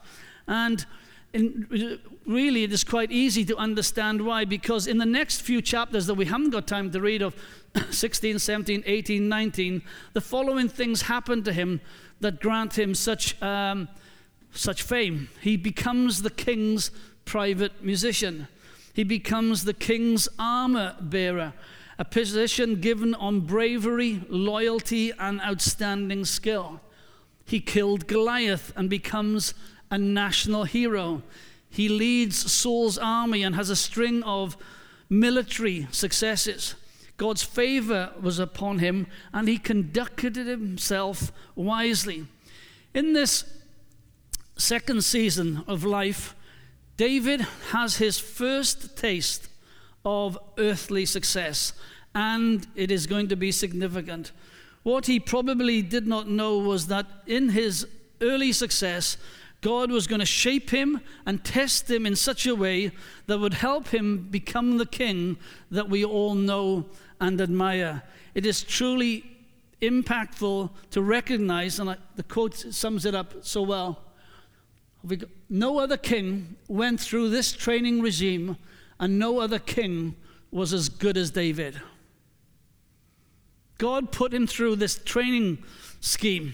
And 0.48 0.86
in, 1.34 2.00
really, 2.26 2.64
it 2.64 2.74
is 2.74 2.84
quite 2.84 3.12
easy 3.12 3.46
to 3.46 3.58
understand 3.58 4.22
why, 4.22 4.46
because 4.46 4.88
in 4.88 4.98
the 4.98 5.06
next 5.06 5.42
few 5.42 5.62
chapters 5.62 6.06
that 6.08 6.16
we 6.16 6.26
haven't 6.26 6.50
got 6.50 6.68
time 6.68 6.92
to 6.92 7.02
read 7.02 7.22
of 7.22 7.36
16, 7.90 8.40
17, 8.40 8.84
18, 8.86 9.30
19, 9.30 9.82
the 10.14 10.22
following 10.22 10.68
things 10.68 11.04
happen 11.04 11.44
to 11.44 11.54
him 11.54 11.82
that 12.20 12.40
grant 12.40 12.78
him 12.78 12.94
such, 12.94 13.42
um, 13.42 13.88
such 14.52 14.84
fame. 14.84 15.30
He 15.42 15.58
becomes 15.58 16.22
the 16.22 16.30
king's 16.30 16.92
private 17.26 17.84
musician, 17.84 18.48
he 18.94 19.04
becomes 19.04 19.64
the 19.64 19.74
king's 19.74 20.28
armor 20.38 20.96
bearer, 21.00 21.54
a 21.98 22.06
position 22.06 22.82
given 22.82 23.14
on 23.16 23.42
bravery, 23.42 24.22
loyalty, 24.30 25.12
and 25.20 25.40
outstanding 25.42 26.26
skill. 26.26 26.82
He 27.46 27.60
killed 27.60 28.08
Goliath 28.08 28.74
and 28.76 28.90
becomes 28.90 29.54
a 29.90 29.98
national 29.98 30.64
hero. 30.64 31.22
He 31.70 31.90
leads 31.90 32.52
Saul's 32.52 32.98
army 32.98 33.44
and 33.44 33.56
has 33.56 33.70
a 33.70 33.76
string 33.76 34.24
of 34.24 34.58
military 35.10 35.88
successes. 35.92 36.76
God's 37.18 37.44
favor 37.44 38.14
was 38.20 38.40
upon 38.40 38.80
him, 38.80 39.06
and 39.32 39.48
he 39.48 39.58
conducted 39.58 40.36
himself 40.36 41.32
wisely. 41.56 42.26
In 42.94 43.14
this 43.14 43.44
second 44.58 45.04
season 45.04 45.64
of 45.68 45.84
life, 45.84 46.36
David 47.02 47.42
has 47.72 47.96
his 47.96 48.20
first 48.20 48.96
taste 48.96 49.50
of 50.06 50.38
earthly 50.60 51.04
success, 51.08 51.74
and 52.14 52.68
it 52.76 52.92
is 52.92 53.08
going 53.08 53.28
to 53.30 53.36
be 53.36 53.52
significant. 53.52 54.32
What 54.84 55.08
he 55.08 55.20
probably 55.20 55.82
did 55.82 56.06
not 56.06 56.30
know 56.30 56.60
was 56.60 56.86
that 56.90 57.08
in 57.26 57.50
his 57.50 57.88
early 58.22 58.52
success, 58.52 59.18
God 59.62 59.90
was 59.90 60.06
going 60.06 60.20
to 60.20 60.28
shape 60.28 60.70
him 60.70 61.02
and 61.26 61.44
test 61.44 61.90
him 61.90 62.06
in 62.06 62.16
such 62.16 62.46
a 62.46 62.54
way 62.54 62.92
that 63.26 63.40
would 63.40 63.56
help 63.56 63.88
him 63.88 64.28
become 64.30 64.78
the 64.78 64.86
king 64.86 65.38
that 65.72 65.90
we 65.90 66.06
all 66.06 66.36
know 66.36 66.86
and 67.20 67.42
admire. 67.42 68.04
It 68.36 68.46
is 68.46 68.62
truly 68.62 69.26
impactful 69.82 70.70
to 70.92 71.02
recognize, 71.02 71.80
and 71.80 71.98
the 72.16 72.22
quote 72.22 72.58
sums 72.58 73.08
it 73.08 73.16
up 73.16 73.44
so 73.44 73.64
well. 73.64 74.04
No 75.50 75.80
other 75.80 75.98
king 75.98 76.56
went 76.68 77.00
through 77.00 77.30
this 77.30 77.54
training 77.54 78.02
regime, 78.02 78.58
and 79.00 79.18
no 79.18 79.40
other 79.40 79.60
king 79.60 80.16
was 80.52 80.74
as 80.74 80.90
good 80.90 81.18
as 81.18 81.32
David. 81.32 81.82
God 83.78 84.12
put 84.12 84.34
him 84.34 84.46
through 84.46 84.76
this 84.76 85.00
training 85.04 85.64
scheme 86.02 86.54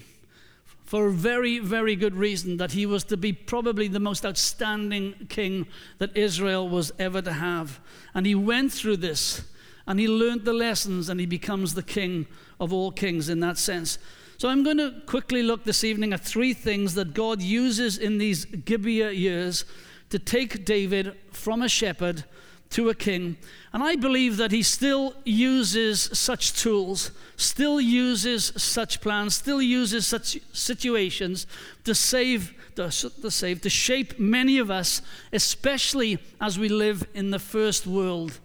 for 0.88 1.08
a 1.08 1.12
very, 1.12 1.60
very 1.60 1.98
good 1.98 2.16
reason 2.16 2.56
that 2.56 2.72
he 2.72 2.86
was 2.86 3.04
to 3.04 3.18
be 3.18 3.34
probably 3.34 3.90
the 3.90 4.00
most 4.00 4.26
outstanding 4.26 5.14
king 5.28 5.68
that 5.98 6.16
Israel 6.16 6.70
was 6.70 6.94
ever 6.98 7.22
to 7.22 7.34
have. 7.34 7.82
And 8.14 8.26
he 8.26 8.36
went 8.36 8.72
through 8.72 8.98
this 8.98 9.42
and 9.86 10.00
he 10.00 10.08
learned 10.08 10.46
the 10.46 10.54
lessons 10.54 11.10
and 11.10 11.20
he 11.20 11.26
becomes 11.26 11.74
the 11.74 11.84
king 11.84 12.26
of 12.58 12.72
all 12.72 12.94
kings 12.94 13.28
in 13.28 13.42
that 13.42 13.58
sense. 13.58 14.00
So 14.38 14.50
I'm 14.50 14.64
going 14.64 14.78
to 14.78 14.94
quickly 15.06 15.42
look 15.42 15.64
this 15.64 15.84
evening 15.84 16.14
at 16.14 16.22
three 16.22 16.54
things 16.54 16.94
that 16.94 17.14
God 17.14 17.42
uses 17.42 17.98
in 17.98 18.18
these 18.18 18.46
Gibeah 18.46 19.12
years 19.12 19.66
to 20.10 20.20
take 20.20 20.64
David 20.64 21.16
from 21.32 21.62
a 21.62 21.70
shepherd 21.70 22.24
to 22.70 22.90
a 22.90 22.96
king. 22.96 23.38
And 23.74 23.82
I 23.82 23.96
believe 23.96 24.38
that 24.38 24.52
he 24.52 24.62
still 24.62 25.14
uses 25.24 26.02
such 26.14 26.54
tools, 26.54 27.12
still 27.36 27.82
uses 27.82 28.54
such 28.58 29.02
plans, 29.02 29.36
still 29.36 29.62
uses 29.62 30.06
such 30.06 30.40
situations 30.54 31.48
to 31.86 31.96
save, 31.96 32.54
to, 32.76 32.90
to 32.92 33.32
save, 33.32 33.62
to 33.62 33.70
shape 33.70 34.20
many 34.20 34.60
of 34.60 34.70
us, 34.70 35.02
especially 35.34 36.20
as 36.40 36.60
we 36.60 36.70
live 36.70 37.08
in 37.14 37.32
the 37.32 37.40
first 37.40 37.88
world 37.88 38.40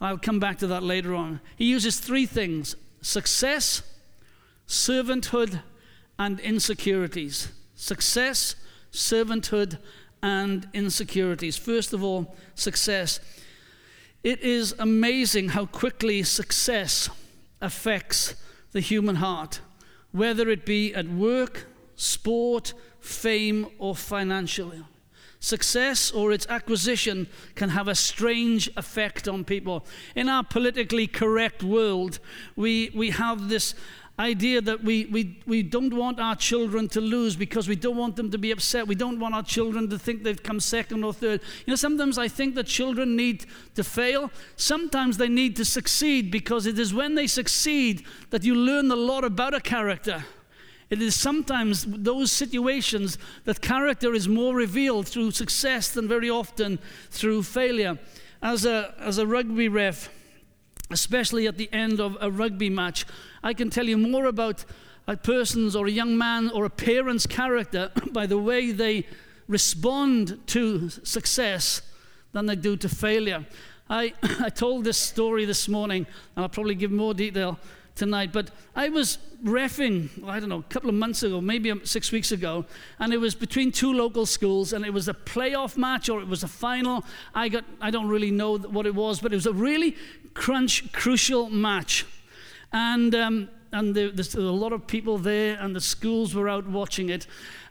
I'll 0.00 0.18
come 0.18 0.40
back 0.40 0.58
to 0.58 0.66
that 0.68 0.82
later 0.82 1.14
on. 1.14 1.40
He 1.56 1.66
uses 1.66 2.00
three 2.00 2.26
things 2.26 2.76
success, 3.02 3.82
servanthood, 4.70 5.62
and 6.16 6.38
insecurities. 6.40 7.48
Success, 7.74 8.54
servanthood, 8.92 9.78
and 10.22 10.68
insecurities. 10.72 11.56
First 11.56 11.92
of 11.92 12.04
all, 12.04 12.36
success. 12.54 13.18
It 14.22 14.40
is 14.40 14.74
amazing 14.78 15.50
how 15.50 15.66
quickly 15.66 16.22
success 16.22 17.10
affects 17.60 18.36
the 18.70 18.80
human 18.80 19.16
heart, 19.16 19.60
whether 20.12 20.48
it 20.48 20.64
be 20.64 20.94
at 20.94 21.08
work, 21.08 21.66
sport, 21.96 22.72
fame, 23.00 23.66
or 23.78 23.96
financially. 23.96 24.84
Success 25.42 26.10
or 26.10 26.32
its 26.32 26.46
acquisition 26.48 27.26
can 27.54 27.70
have 27.70 27.88
a 27.88 27.94
strange 27.94 28.70
effect 28.76 29.26
on 29.26 29.42
people. 29.42 29.86
In 30.14 30.28
our 30.28 30.44
politically 30.44 31.06
correct 31.06 31.62
world, 31.62 32.18
we, 32.56 32.90
we 32.94 33.08
have 33.08 33.48
this 33.48 33.74
idea 34.20 34.60
that 34.60 34.84
we, 34.84 35.06
we, 35.06 35.38
we 35.46 35.62
don't 35.62 35.94
want 35.94 36.20
our 36.20 36.36
children 36.36 36.88
to 36.88 37.00
lose 37.00 37.36
because 37.36 37.66
we 37.68 37.76
don't 37.76 37.96
want 37.96 38.16
them 38.16 38.30
to 38.30 38.38
be 38.38 38.50
upset. 38.50 38.86
We 38.86 38.94
don't 38.94 39.18
want 39.18 39.34
our 39.34 39.42
children 39.42 39.88
to 39.90 39.98
think 39.98 40.22
they've 40.22 40.42
come 40.42 40.60
second 40.60 41.02
or 41.02 41.12
third. 41.12 41.40
You 41.64 41.72
know, 41.72 41.76
sometimes 41.76 42.18
I 42.18 42.28
think 42.28 42.54
that 42.54 42.66
children 42.66 43.16
need 43.16 43.46
to 43.74 43.82
fail. 43.82 44.30
Sometimes 44.56 45.16
they 45.16 45.28
need 45.28 45.56
to 45.56 45.64
succeed 45.64 46.30
because 46.30 46.66
it 46.66 46.78
is 46.78 46.92
when 46.92 47.14
they 47.14 47.26
succeed 47.26 48.04
that 48.28 48.44
you 48.44 48.54
learn 48.54 48.90
a 48.90 48.96
lot 48.96 49.24
about 49.24 49.54
a 49.54 49.60
character. 49.60 50.24
It 50.90 51.00
is 51.00 51.14
sometimes 51.14 51.86
those 51.86 52.30
situations 52.30 53.16
that 53.44 53.60
character 53.60 54.12
is 54.12 54.28
more 54.28 54.54
revealed 54.54 55.08
through 55.08 55.30
success 55.30 55.90
than 55.90 56.08
very 56.08 56.28
often 56.28 56.78
through 57.10 57.44
failure. 57.44 57.98
As 58.42 58.64
a, 58.66 58.94
as 58.98 59.18
a 59.18 59.26
rugby 59.26 59.68
ref, 59.68 60.10
especially 60.90 61.46
at 61.46 61.56
the 61.56 61.72
end 61.72 62.00
of 62.00 62.16
a 62.20 62.30
rugby 62.30 62.70
match, 62.70 63.06
I 63.42 63.54
can 63.54 63.70
tell 63.70 63.86
you 63.86 63.96
more 63.96 64.26
about 64.26 64.64
a 65.06 65.16
person's 65.16 65.74
or 65.74 65.86
a 65.86 65.90
young 65.90 66.16
man 66.16 66.50
or 66.50 66.64
a 66.64 66.70
parent's 66.70 67.26
character 67.26 67.90
by 68.12 68.26
the 68.26 68.38
way 68.38 68.72
they 68.72 69.06
respond 69.48 70.38
to 70.46 70.88
success 70.88 71.82
than 72.32 72.46
they 72.46 72.56
do 72.56 72.76
to 72.76 72.88
failure. 72.88 73.44
I, 73.88 74.14
I 74.22 74.50
told 74.50 74.84
this 74.84 74.98
story 74.98 75.44
this 75.44 75.68
morning, 75.68 76.06
and 76.36 76.42
I'll 76.44 76.48
probably 76.48 76.76
give 76.76 76.92
more 76.92 77.14
detail 77.14 77.58
tonight, 77.96 78.32
but 78.32 78.50
I 78.74 78.88
was 78.88 79.18
refing, 79.44 80.08
I 80.26 80.40
don't 80.40 80.48
know, 80.48 80.60
a 80.60 80.72
couple 80.74 80.88
of 80.88 80.94
months 80.94 81.22
ago, 81.22 81.40
maybe 81.40 81.72
six 81.84 82.12
weeks 82.12 82.32
ago, 82.32 82.64
and 82.98 83.12
it 83.12 83.18
was 83.18 83.34
between 83.34 83.72
two 83.72 83.92
local 83.92 84.26
schools, 84.26 84.72
and 84.72 84.86
it 84.86 84.92
was 84.92 85.08
a 85.08 85.14
playoff 85.14 85.76
match 85.76 86.08
or 86.08 86.20
it 86.20 86.28
was 86.28 86.42
a 86.42 86.48
final. 86.48 87.04
I 87.34 87.48
got, 87.48 87.64
I 87.80 87.90
don't 87.90 88.08
really 88.08 88.30
know 88.30 88.56
what 88.56 88.86
it 88.86 88.94
was, 88.94 89.20
but 89.20 89.32
it 89.32 89.36
was 89.36 89.46
a 89.46 89.52
really 89.52 89.96
crunch, 90.34 90.92
crucial 90.92 91.50
match, 91.50 92.06
and 92.72 93.14
um, 93.14 93.48
and 93.72 93.94
there, 93.94 94.10
there's 94.10 94.34
a 94.34 94.40
lot 94.40 94.72
of 94.72 94.86
people 94.86 95.18
there, 95.18 95.58
and 95.60 95.74
the 95.74 95.80
schools 95.80 96.34
were 96.34 96.48
out 96.48 96.66
watching 96.66 97.08
it, 97.08 97.26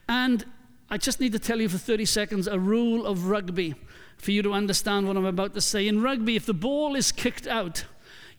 and 0.07 0.45
I 0.89 0.97
just 0.97 1.19
need 1.19 1.33
to 1.33 1.39
tell 1.39 1.59
you 1.59 1.69
for 1.69 1.77
30 1.77 2.05
seconds 2.05 2.47
a 2.47 2.59
rule 2.59 3.05
of 3.05 3.27
rugby 3.27 3.75
for 4.17 4.31
you 4.31 4.41
to 4.41 4.53
understand 4.53 5.07
what 5.07 5.15
I'm 5.17 5.25
about 5.25 5.53
to 5.53 5.61
say. 5.61 5.87
In 5.87 6.01
rugby, 6.01 6.35
if 6.35 6.45
the 6.45 6.53
ball 6.53 6.95
is 6.95 7.11
kicked 7.11 7.47
out 7.47 7.85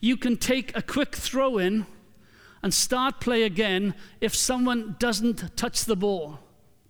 you 0.00 0.16
can 0.16 0.36
take 0.36 0.76
a 0.76 0.82
quick 0.82 1.14
throw 1.14 1.58
in 1.58 1.86
and 2.62 2.74
start 2.74 3.20
play 3.20 3.42
again 3.42 3.94
if 4.20 4.34
someone 4.34 4.96
doesn't 4.98 5.56
touch 5.56 5.84
the 5.84 5.96
ball. 5.96 6.40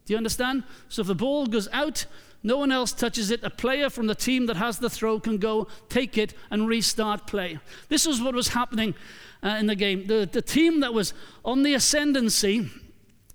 Do 0.06 0.14
you 0.14 0.16
understand? 0.16 0.64
So 0.88 1.02
if 1.02 1.08
the 1.08 1.14
ball 1.14 1.46
goes 1.46 1.68
out, 1.72 2.06
no 2.42 2.56
one 2.56 2.72
else 2.72 2.92
touches 2.92 3.30
it. 3.30 3.44
A 3.44 3.50
player 3.50 3.90
from 3.90 4.06
the 4.06 4.14
team 4.14 4.46
that 4.46 4.56
has 4.56 4.78
the 4.78 4.90
throw 4.90 5.20
can 5.20 5.38
go, 5.38 5.68
take 5.88 6.16
it, 6.16 6.34
and 6.50 6.66
restart 6.66 7.26
play. 7.26 7.58
This 7.88 8.06
is 8.06 8.20
what 8.20 8.34
was 8.34 8.48
happening 8.48 8.94
uh, 9.42 9.56
in 9.60 9.66
the 9.66 9.74
game. 9.74 10.06
The, 10.06 10.28
the 10.30 10.42
team 10.42 10.80
that 10.80 10.94
was 10.94 11.12
on 11.44 11.62
the 11.62 11.74
ascendancy 11.74 12.70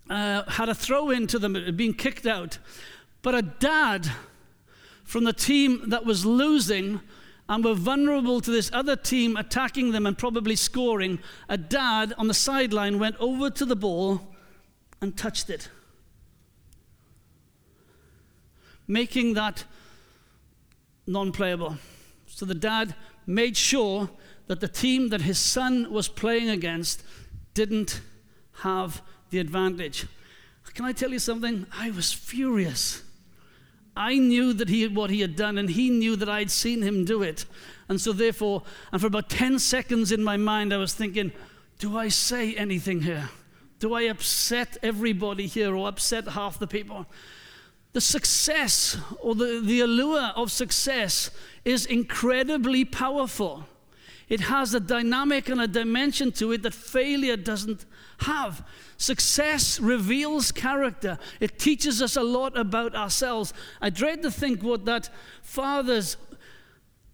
uh, 0.09 0.43
had 0.49 0.69
a 0.69 0.75
throw 0.75 1.09
into 1.11 1.39
them, 1.39 1.75
being 1.75 1.93
kicked 1.93 2.25
out. 2.25 2.57
But 3.21 3.35
a 3.35 3.41
dad 3.41 4.09
from 5.03 5.23
the 5.23 5.33
team 5.33 5.89
that 5.89 6.05
was 6.05 6.25
losing 6.25 6.99
and 7.47 7.63
were 7.63 7.75
vulnerable 7.75 8.41
to 8.41 8.51
this 8.51 8.71
other 8.73 8.95
team 8.95 9.37
attacking 9.37 9.91
them 9.91 10.05
and 10.05 10.17
probably 10.17 10.55
scoring, 10.55 11.19
a 11.47 11.57
dad 11.57 12.13
on 12.17 12.27
the 12.27 12.33
sideline 12.33 12.97
went 12.97 13.15
over 13.19 13.51
to 13.51 13.65
the 13.65 13.75
ball 13.75 14.21
and 15.01 15.15
touched 15.15 15.49
it, 15.49 15.69
making 18.87 19.33
that 19.33 19.63
non 21.07 21.31
playable. 21.31 21.77
So 22.27 22.45
the 22.45 22.55
dad 22.55 22.95
made 23.25 23.57
sure 23.57 24.09
that 24.47 24.59
the 24.59 24.67
team 24.67 25.09
that 25.09 25.21
his 25.21 25.39
son 25.39 25.91
was 25.91 26.07
playing 26.07 26.49
against 26.49 27.03
didn't 27.53 28.01
have 28.59 29.01
the 29.29 29.39
advantage. 29.39 30.05
Can 30.73 30.85
I 30.85 30.91
tell 30.91 31.11
you 31.11 31.19
something? 31.19 31.65
I 31.73 31.91
was 31.91 32.11
furious. 32.11 33.01
I 33.95 34.17
knew 34.17 34.51
that 34.53 34.67
he 34.67 34.87
what 34.87 35.09
he 35.09 35.21
had 35.21 35.35
done, 35.35 35.57
and 35.57 35.69
he 35.69 35.89
knew 35.89 36.17
that 36.17 36.27
I'd 36.27 36.51
seen 36.51 36.81
him 36.81 37.05
do 37.05 37.23
it. 37.23 37.45
And 37.87 38.01
so, 38.01 38.11
therefore, 38.11 38.63
and 38.91 38.99
for 38.99 39.07
about 39.07 39.29
10 39.29 39.59
seconds 39.59 40.11
in 40.11 40.23
my 40.23 40.37
mind, 40.37 40.73
I 40.73 40.77
was 40.77 40.93
thinking, 40.93 41.31
do 41.79 41.97
I 41.97 42.09
say 42.09 42.55
anything 42.55 43.01
here? 43.01 43.29
Do 43.79 43.93
I 43.93 44.03
upset 44.03 44.77
everybody 44.83 45.47
here 45.47 45.75
or 45.75 45.87
upset 45.87 46.27
half 46.29 46.59
the 46.59 46.67
people? 46.67 47.05
The 47.95 48.01
success 48.01 48.97
or 49.21 49.35
the, 49.35 49.61
the 49.63 49.79
allure 49.79 50.33
of 50.35 50.51
success 50.51 51.31
is 51.63 51.85
incredibly 51.85 52.83
powerful. 52.83 53.67
It 54.27 54.41
has 54.41 54.73
a 54.73 54.81
dynamic 54.81 55.47
and 55.47 55.61
a 55.61 55.67
dimension 55.67 56.33
to 56.33 56.51
it 56.51 56.63
that 56.63 56.73
failure 56.73 57.37
doesn't 57.37 57.85
have. 58.17 58.67
Success 58.97 59.79
reveals 59.79 60.51
character, 60.51 61.17
it 61.39 61.57
teaches 61.57 62.01
us 62.01 62.17
a 62.17 62.21
lot 62.21 62.57
about 62.57 62.95
ourselves. 62.95 63.53
I 63.81 63.91
dread 63.91 64.23
to 64.23 64.29
think 64.29 64.61
what 64.61 64.83
that 64.83 65.09
father's 65.41 66.17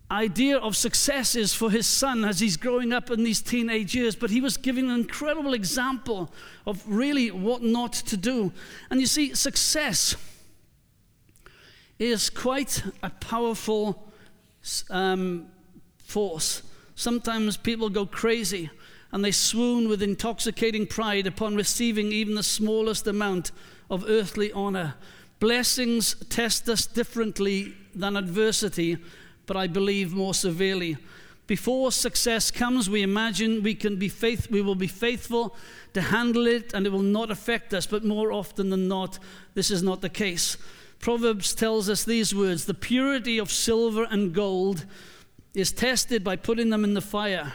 idea 0.10 0.58
of 0.58 0.76
success 0.76 1.36
is 1.36 1.54
for 1.54 1.70
his 1.70 1.86
son 1.86 2.26
as 2.26 2.40
he's 2.40 2.58
growing 2.58 2.92
up 2.92 3.12
in 3.12 3.24
these 3.24 3.44
teenage 3.44 3.94
years, 3.94 4.16
but 4.16 4.32
he 4.32 4.42
was 4.42 4.58
giving 4.58 4.90
an 4.90 4.96
incredible 5.02 5.54
example 5.54 6.34
of 6.66 6.82
really 6.88 7.30
what 7.30 7.62
not 7.62 7.94
to 7.94 8.18
do. 8.18 8.52
And 8.90 9.00
you 9.00 9.06
see, 9.06 9.36
success 9.36 10.16
is 12.01 12.29
quite 12.29 12.84
a 13.03 13.10
powerful 13.10 14.12
um, 14.89 15.48
force. 15.98 16.63
Sometimes 16.96 17.58
people 17.58 17.89
go 17.89 18.05
crazy 18.05 18.70
and 19.12 19.24
they 19.24 19.31
swoon 19.31 19.88
with 19.88 20.01
intoxicating 20.01 20.88
pride 20.88 21.27
upon 21.27 21.55
receiving 21.55 22.12
even 22.12 22.36
the 22.36 22.43
smallest 22.43 23.05
amount 23.05 23.51
of 23.89 24.05
earthly 24.08 24.51
honor. 24.53 24.96
Blessings 25.39 26.15
test 26.29 26.67
us 26.70 26.86
differently 26.86 27.75
than 27.93 28.15
adversity, 28.15 28.98
but 29.46 29.58
I 29.58 29.67
believe 29.67 30.13
more 30.13 30.34
severely. 30.34 30.98
Before 31.46 31.91
success 31.91 32.50
comes, 32.50 32.89
we 32.89 33.01
imagine 33.01 33.62
we 33.62 33.75
can 33.75 33.98
be 33.98 34.08
faith, 34.08 34.50
we 34.50 34.62
will 34.62 34.75
be 34.75 34.88
faithful 34.88 35.55
to 35.93 36.01
handle 36.01 36.48
it 36.48 36.74
and 36.74 36.86
it 36.86 36.91
will 36.91 37.01
not 37.01 37.29
affect 37.29 37.74
us, 37.74 37.86
but 37.86 38.05
more 38.05 38.31
often 38.31 38.70
than 38.70 38.88
not, 38.88 39.20
this 39.53 39.70
is 39.70 39.84
not 39.84 40.01
the 40.01 40.10
case. 40.10 40.58
Proverbs 41.01 41.55
tells 41.55 41.89
us 41.89 42.03
these 42.03 42.34
words 42.34 42.65
the 42.65 42.75
purity 42.75 43.40
of 43.40 43.51
silver 43.51 44.07
and 44.09 44.33
gold 44.33 44.85
is 45.55 45.72
tested 45.72 46.24
by 46.24 46.35
putting 46.35 46.70
them 46.70 46.83
in 46.83 46.94
the 46.94 47.01
fire. 47.01 47.53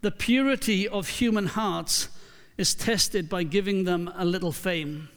The 0.00 0.10
purity 0.10 0.88
of 0.88 1.06
human 1.06 1.46
hearts 1.46 2.08
is 2.56 2.74
tested 2.74 3.28
by 3.28 3.42
giving 3.42 3.84
them 3.84 4.10
a 4.16 4.24
little 4.24 4.52
fame. 4.52 5.10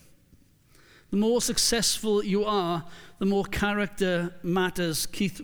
The 1.12 1.18
more 1.18 1.42
successful 1.42 2.24
you 2.24 2.44
are, 2.44 2.84
the 3.20 3.26
more 3.26 3.46
character 3.46 4.34
matters. 4.44 5.06
Keith 5.06 5.42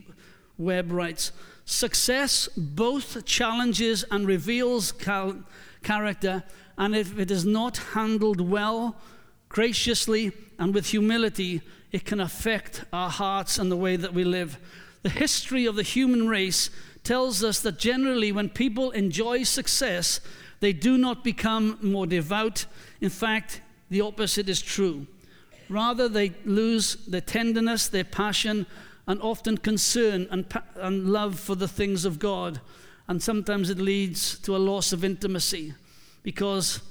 Webb 0.58 0.92
writes 0.92 1.32
Success 1.64 2.50
both 2.58 3.26
challenges 3.26 4.04
and 4.12 4.28
reveals 4.28 4.92
cal- 4.92 5.44
character, 5.82 6.44
and 6.78 6.96
if 6.96 7.18
it 7.18 7.32
is 7.32 7.46
not 7.46 7.78
handled 7.78 8.42
well, 8.42 8.98
graciously, 9.50 10.32
and 10.60 10.74
with 10.74 10.88
humility, 10.88 11.62
it 11.92 12.06
can 12.06 12.20
affect 12.20 12.84
our 12.92 13.10
hearts 13.10 13.58
and 13.58 13.72
the 13.72 13.78
way 13.78 13.96
that 13.96 14.14
we 14.14 14.24
live. 14.24 14.58
The 15.04 15.10
history 15.10 15.66
of 15.66 15.76
the 15.76 15.84
human 15.84 16.28
race 16.28 16.70
tells 17.04 17.44
us 17.44 17.62
that 17.62 17.80
generally, 17.80 18.32
when 18.32 18.50
people 18.50 18.92
enjoy 18.92 19.44
success, 19.44 20.20
they 20.60 20.74
do 20.74 20.98
not 20.98 21.24
become 21.24 21.78
more 21.82 22.08
devout. 22.08 22.66
In 23.00 23.10
fact, 23.10 23.62
the 23.90 24.02
opposite 24.02 24.50
is 24.50 24.62
true. 24.62 25.08
Rather, 25.70 26.10
they 26.10 26.34
lose 26.46 26.96
their 27.06 27.22
tenderness, 27.22 27.88
their 27.88 28.04
passion, 28.04 28.66
and 29.08 29.22
often 29.22 29.58
concern 29.58 30.28
and, 30.30 30.50
pa- 30.50 30.64
and 30.76 31.10
love 31.10 31.40
for 31.40 31.56
the 31.56 31.68
things 31.68 32.04
of 32.04 32.20
God. 32.20 32.60
And 33.08 33.24
sometimes 33.24 33.70
it 33.70 33.78
leads 33.78 34.38
to 34.40 34.56
a 34.56 34.58
loss 34.58 34.92
of 34.92 35.06
intimacy 35.06 35.74
because 36.24 36.82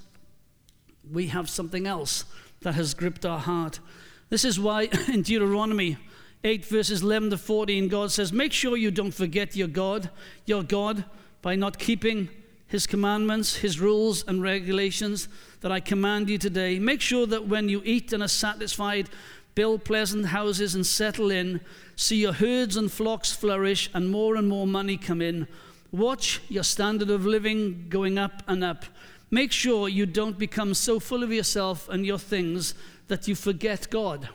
we 1.12 1.26
have 1.26 1.50
something 1.50 1.86
else 1.86 2.24
that 2.62 2.74
has 2.74 2.94
gripped 2.94 3.26
our 3.26 3.38
heart. 3.38 3.80
This 4.28 4.44
is 4.44 4.58
why 4.58 4.82
in 5.12 5.22
Deuteronomy 5.22 5.96
8, 6.44 6.64
verses 6.66 7.02
11 7.02 7.30
to 7.30 7.38
14, 7.38 7.88
God 7.88 8.12
says, 8.12 8.32
Make 8.32 8.52
sure 8.52 8.76
you 8.76 8.90
don't 8.90 9.12
forget 9.12 9.56
your 9.56 9.68
God, 9.68 10.10
your 10.44 10.62
God, 10.62 11.04
by 11.42 11.54
not 11.54 11.78
keeping 11.78 12.28
his 12.68 12.86
commandments, 12.86 13.56
his 13.56 13.78
rules, 13.78 14.24
and 14.26 14.42
regulations 14.42 15.28
that 15.60 15.70
I 15.70 15.80
command 15.80 16.28
you 16.28 16.38
today. 16.38 16.78
Make 16.78 17.00
sure 17.00 17.26
that 17.26 17.46
when 17.46 17.68
you 17.68 17.80
eat 17.84 18.12
and 18.12 18.22
are 18.22 18.28
satisfied, 18.28 19.08
build 19.54 19.84
pleasant 19.84 20.26
houses 20.26 20.74
and 20.74 20.84
settle 20.84 21.30
in, 21.30 21.60
see 21.94 22.16
your 22.16 22.32
herds 22.32 22.76
and 22.76 22.90
flocks 22.90 23.32
flourish, 23.32 23.88
and 23.94 24.10
more 24.10 24.36
and 24.36 24.48
more 24.48 24.66
money 24.66 24.96
come 24.96 25.22
in. 25.22 25.46
Watch 25.92 26.40
your 26.48 26.64
standard 26.64 27.10
of 27.10 27.24
living 27.24 27.86
going 27.88 28.18
up 28.18 28.42
and 28.48 28.64
up. 28.64 28.84
Make 29.30 29.52
sure 29.52 29.88
you 29.88 30.06
don't 30.06 30.38
become 30.38 30.74
so 30.74 31.00
full 31.00 31.22
of 31.22 31.32
yourself 31.32 31.88
and 31.88 32.04
your 32.04 32.18
things 32.18 32.74
that 33.08 33.28
you 33.28 33.34
forget 33.34 33.88
God, 33.90 34.28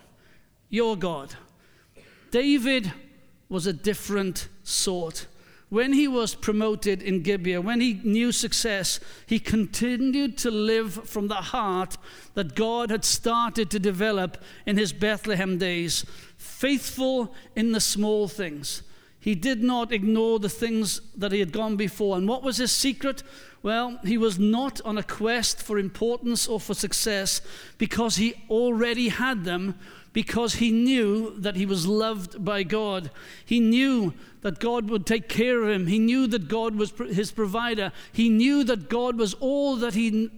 your 0.69 0.95
God. 0.95 1.36
David 2.31 2.91
was 3.49 3.67
a 3.67 3.73
different 3.73 4.47
sort. 4.63 5.27
When 5.69 5.93
he 5.93 6.07
was 6.07 6.36
promoted 6.36 7.01
in 7.01 7.21
Gibeah, 7.21 7.62
when 7.62 7.79
he 7.79 8.01
knew 8.03 8.34
success, 8.34 8.99
he 9.25 9.39
continued 9.39 10.38
to 10.39 10.51
live 10.51 10.93
from 11.07 11.29
the 11.29 11.36
heart 11.36 11.97
that 12.34 12.55
God 12.55 12.89
had 12.89 13.05
started 13.05 13.69
to 13.71 13.79
develop 13.79 14.38
in 14.65 14.77
his 14.77 14.91
Bethlehem 14.91 15.57
days, 15.57 16.05
faithful 16.38 17.34
in 17.55 17.71
the 17.71 17.79
small 17.79 18.27
things. 18.27 18.84
He 19.21 19.36
did 19.36 19.63
not 19.63 19.93
ignore 19.93 20.39
the 20.39 20.49
things 20.49 20.99
that 21.15 21.31
he 21.31 21.39
had 21.39 21.53
gone 21.53 21.77
before. 21.77 22.17
And 22.17 22.27
what 22.27 22.43
was 22.43 22.57
his 22.57 22.71
secret? 22.71 23.23
Well, 23.63 24.00
he 24.04 24.17
was 24.17 24.39
not 24.39 24.82
on 24.82 24.97
a 24.97 25.04
quest 25.04 25.62
for 25.62 25.78
importance 25.78 26.47
or 26.47 26.60
for 26.60 26.74
success 26.74 27.41
because 27.78 28.15
he 28.15 28.34
already 28.50 29.10
had 29.10 29.43
them 29.43 29.76
because 30.13 30.56
he 30.56 30.71
knew 30.71 31.39
that 31.39 31.56
he 31.56 31.65
was 31.65 31.88
loved 31.88 32.43
by 32.43 32.63
God. 32.63 33.12
He 33.45 33.60
knew 33.60 34.13
that 34.41 34.60
God 34.60 34.89
would 34.89 35.06
take 35.06 35.30
care 35.30 35.63
of 35.63 35.69
him. 35.69 35.88
He 35.88 36.00
knew 36.00 36.28
that 36.28 36.47
God 36.47 36.76
was 36.76 36.91
his 36.91 37.32
provider. 37.32 37.91
He 38.12 38.30
knew 38.30 38.63
that 38.63 38.89
God 38.89 39.17
was 39.17 39.36
all 39.36 39.76
that 39.78 39.93
he 39.93 40.30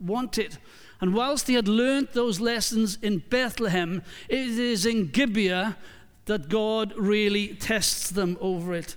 wanted. 0.00 0.58
And 1.00 1.14
whilst 1.14 1.46
he 1.46 1.54
had 1.54 1.68
learned 1.68 2.08
those 2.12 2.40
lessons 2.40 2.98
in 3.00 3.18
Bethlehem, 3.18 4.02
it 4.28 4.58
is 4.58 4.84
in 4.84 5.08
Gibeah 5.08 5.76
that 6.24 6.48
God 6.48 6.92
really 6.96 7.48
tests 7.54 8.10
them 8.10 8.36
over 8.40 8.74
it. 8.74 8.96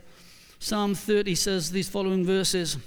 Psalm 0.58 0.96
30 0.96 1.36
says 1.36 1.72
these 1.72 1.88
following 1.88 2.26
verses. 2.26 2.78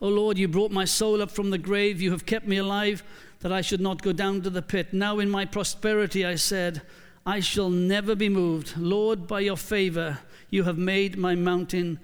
O 0.00 0.08
Lord, 0.08 0.36
you 0.36 0.46
brought 0.46 0.70
my 0.70 0.84
soul 0.84 1.22
up 1.22 1.30
from 1.30 1.50
the 1.50 1.58
grave. 1.58 2.00
You 2.00 2.10
have 2.10 2.26
kept 2.26 2.46
me 2.46 2.58
alive 2.58 3.02
that 3.40 3.52
I 3.52 3.60
should 3.60 3.80
not 3.80 4.02
go 4.02 4.12
down 4.12 4.42
to 4.42 4.50
the 4.50 4.62
pit. 4.62 4.92
Now 4.92 5.18
in 5.18 5.30
my 5.30 5.44
prosperity 5.44 6.24
I 6.24 6.34
said, 6.34 6.82
I 7.24 7.40
shall 7.40 7.70
never 7.70 8.14
be 8.14 8.28
moved. 8.28 8.76
Lord, 8.76 9.26
by 9.26 9.40
your 9.40 9.56
favor, 9.56 10.18
you 10.50 10.64
have 10.64 10.78
made 10.78 11.16
my 11.16 11.34
mountain 11.34 11.98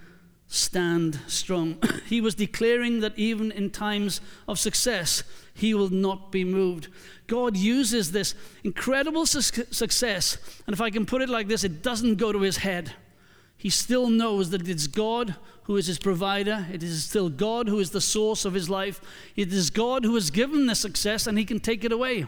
stand 0.49 1.19
strong. 1.27 1.79
he 2.07 2.21
was 2.21 2.35
declaring 2.35 3.01
that 3.01 3.19
even 3.19 3.53
in 3.53 3.71
times 3.71 4.21
of 4.49 4.59
success, 4.59 5.23
he 5.55 5.75
will 5.75 5.91
not 5.91 6.33
be 6.33 6.45
moved. 6.45 6.89
God 7.27 7.57
uses 7.57 8.13
this 8.13 8.35
incredible 8.65 9.27
su- 9.27 9.65
success, 9.71 10.39
and 10.67 10.75
if 10.75 10.81
I 10.81 10.91
can 10.91 11.07
put 11.07 11.23
it 11.23 11.29
like 11.29 11.49
this, 11.49 11.65
it 11.65 11.83
doesn't 11.83 12.17
go 12.17 12.33
to 12.33 12.41
his 12.41 12.59
head. 12.59 12.93
He 13.57 13.71
still 13.71 14.11
knows 14.11 14.51
that 14.51 14.69
it's 14.69 14.87
God 14.87 15.37
who 15.65 15.77
is 15.77 15.87
his 15.87 15.99
provider. 15.99 16.67
It 16.73 16.83
is 16.83 17.05
still 17.05 17.29
God 17.29 17.69
who 17.69 17.79
is 17.79 17.91
the 17.91 18.01
source 18.01 18.45
of 18.45 18.55
his 18.55 18.69
life. 18.69 19.01
It 19.37 19.53
is 19.53 19.71
God 19.71 20.05
who 20.05 20.15
has 20.15 20.31
given 20.31 20.67
the 20.67 20.75
success 20.75 21.27
and 21.27 21.39
he 21.39 21.45
can 21.45 21.61
take 21.61 21.85
it 21.85 21.93
away. 21.93 22.27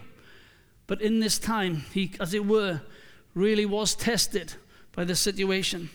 But 0.87 1.01
in 1.01 1.21
this 1.21 1.39
time, 1.39 1.85
he, 1.93 2.13
as 2.21 2.35
it 2.35 2.47
were, 2.47 2.83
really 3.35 3.67
was 3.67 3.95
tested 3.95 4.55
by 4.93 5.05
the 5.05 5.17
situation. 5.17 5.91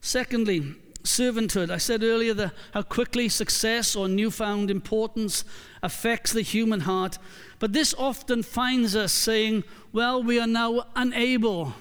Secondly, 0.00 0.74
servanthood. 1.06 1.70
I 1.70 1.78
said 1.78 2.02
earlier 2.02 2.34
the, 2.34 2.52
how 2.74 2.82
quickly 2.82 3.28
success 3.28 3.96
or 3.96 4.08
newfound 4.08 4.70
importance 4.70 5.44
affects 5.82 6.32
the 6.32 6.42
human 6.42 6.80
heart. 6.80 7.18
But 7.58 7.72
this 7.72 7.94
often 7.96 8.42
finds 8.42 8.94
us 8.94 9.12
saying, 9.12 9.64
well, 9.92 10.22
we 10.22 10.38
are 10.38 10.46
now 10.46 10.86
unable 10.94 11.74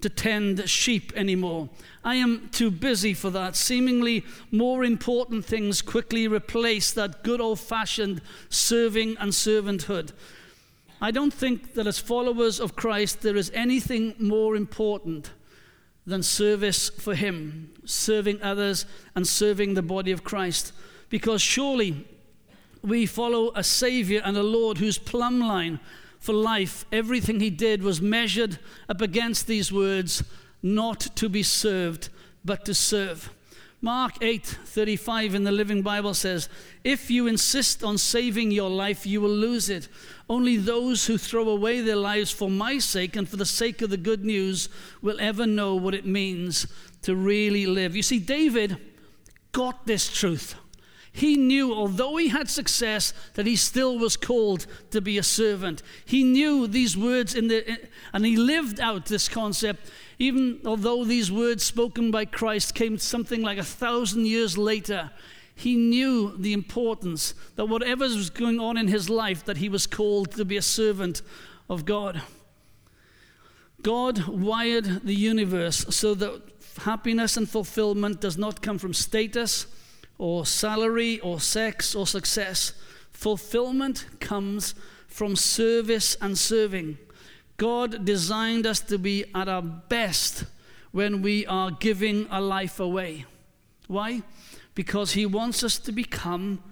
to 0.00 0.08
tend 0.08 0.68
sheep 0.68 1.12
anymore. 1.16 1.68
I 2.08 2.14
am 2.14 2.48
too 2.52 2.70
busy 2.70 3.12
for 3.12 3.28
that. 3.28 3.54
Seemingly 3.54 4.24
more 4.50 4.82
important 4.82 5.44
things 5.44 5.82
quickly 5.82 6.26
replace 6.26 6.90
that 6.92 7.22
good 7.22 7.38
old 7.38 7.60
fashioned 7.60 8.22
serving 8.48 9.18
and 9.18 9.30
servanthood. 9.30 10.12
I 11.02 11.10
don't 11.10 11.34
think 11.34 11.74
that 11.74 11.86
as 11.86 11.98
followers 11.98 12.60
of 12.60 12.74
Christ 12.74 13.20
there 13.20 13.36
is 13.36 13.50
anything 13.52 14.14
more 14.18 14.56
important 14.56 15.32
than 16.06 16.22
service 16.22 16.88
for 16.88 17.14
Him, 17.14 17.74
serving 17.84 18.40
others 18.40 18.86
and 19.14 19.28
serving 19.28 19.74
the 19.74 19.82
body 19.82 20.10
of 20.10 20.24
Christ. 20.24 20.72
Because 21.10 21.42
surely 21.42 22.08
we 22.80 23.04
follow 23.04 23.52
a 23.54 23.62
Savior 23.62 24.22
and 24.24 24.34
a 24.34 24.42
Lord 24.42 24.78
whose 24.78 24.96
plumb 24.96 25.40
line 25.40 25.78
for 26.18 26.32
life, 26.32 26.86
everything 26.90 27.40
He 27.40 27.50
did 27.50 27.82
was 27.82 28.00
measured 28.00 28.58
up 28.88 29.02
against 29.02 29.46
these 29.46 29.70
words 29.70 30.24
not 30.62 31.00
to 31.16 31.28
be 31.28 31.42
served, 31.42 32.08
but 32.44 32.64
to 32.64 32.74
serve. 32.74 33.30
Mark 33.80 34.14
8:35 34.20 35.34
in 35.34 35.44
the 35.44 35.52
Living 35.52 35.82
Bible 35.82 36.12
says, 36.12 36.48
"If 36.82 37.12
you 37.12 37.28
insist 37.28 37.84
on 37.84 37.96
saving 37.96 38.50
your 38.50 38.70
life, 38.70 39.06
you 39.06 39.20
will 39.20 39.34
lose 39.34 39.68
it. 39.70 39.86
Only 40.28 40.56
those 40.56 41.06
who 41.06 41.16
throw 41.16 41.48
away 41.48 41.80
their 41.80 41.96
lives 41.96 42.32
for 42.32 42.50
my 42.50 42.78
sake 42.80 43.14
and 43.14 43.28
for 43.28 43.36
the 43.36 43.46
sake 43.46 43.80
of 43.80 43.90
the 43.90 43.96
good 43.96 44.24
news 44.24 44.68
will 45.00 45.20
ever 45.20 45.46
know 45.46 45.76
what 45.76 45.94
it 45.94 46.04
means 46.04 46.66
to 47.02 47.14
really 47.14 47.66
live." 47.66 47.94
You 47.94 48.02
see 48.02 48.18
David 48.18 48.78
got 49.52 49.86
this 49.86 50.08
truth. 50.08 50.56
He 51.12 51.36
knew, 51.36 51.72
although 51.72 52.16
he 52.16 52.28
had 52.28 52.50
success, 52.50 53.12
that 53.34 53.46
he 53.46 53.56
still 53.56 53.98
was 53.98 54.16
called 54.16 54.66
to 54.90 55.00
be 55.00 55.18
a 55.18 55.22
servant. 55.22 55.82
He 56.04 56.22
knew 56.22 56.66
these 56.66 56.96
words 56.96 57.34
in 57.34 57.48
the, 57.48 57.78
and 58.12 58.26
he 58.26 58.36
lived 58.36 58.78
out 58.78 59.06
this 59.06 59.28
concept 59.28 59.88
even 60.18 60.60
although 60.64 61.04
these 61.04 61.30
words 61.30 61.62
spoken 61.62 62.10
by 62.10 62.24
Christ 62.24 62.74
came 62.74 62.98
something 62.98 63.42
like 63.42 63.58
a 63.58 63.64
thousand 63.64 64.26
years 64.26 64.58
later, 64.58 65.10
he 65.54 65.76
knew 65.76 66.36
the 66.36 66.52
importance 66.52 67.34
that 67.56 67.66
whatever 67.66 68.04
was 68.04 68.30
going 68.30 68.60
on 68.60 68.76
in 68.76 68.88
his 68.88 69.08
life, 69.08 69.44
that 69.44 69.56
he 69.58 69.68
was 69.68 69.86
called 69.86 70.32
to 70.32 70.44
be 70.44 70.56
a 70.56 70.62
servant 70.62 71.22
of 71.68 71.84
God. 71.84 72.22
God 73.82 74.26
wired 74.26 75.02
the 75.04 75.14
universe 75.14 75.86
so 75.90 76.14
that 76.14 76.42
happiness 76.78 77.36
and 77.36 77.48
fulfillment 77.48 78.20
does 78.20 78.36
not 78.36 78.62
come 78.62 78.78
from 78.78 78.94
status 78.94 79.66
or 80.16 80.44
salary 80.44 81.20
or 81.20 81.40
sex 81.40 81.94
or 81.94 82.06
success. 82.06 82.72
Fulfillment 83.12 84.06
comes 84.20 84.74
from 85.06 85.36
service 85.36 86.16
and 86.20 86.36
serving. 86.36 86.98
God 87.58 88.04
designed 88.04 88.66
us 88.66 88.80
to 88.80 88.98
be 88.98 89.24
at 89.34 89.48
our 89.48 89.62
best 89.62 90.44
when 90.92 91.22
we 91.22 91.44
are 91.46 91.72
giving 91.72 92.26
a 92.30 92.40
life 92.40 92.80
away. 92.80 93.26
Why? 93.88 94.22
Because 94.74 95.12
He 95.12 95.26
wants 95.26 95.62
us 95.64 95.78
to 95.80 95.92
become 95.92 96.62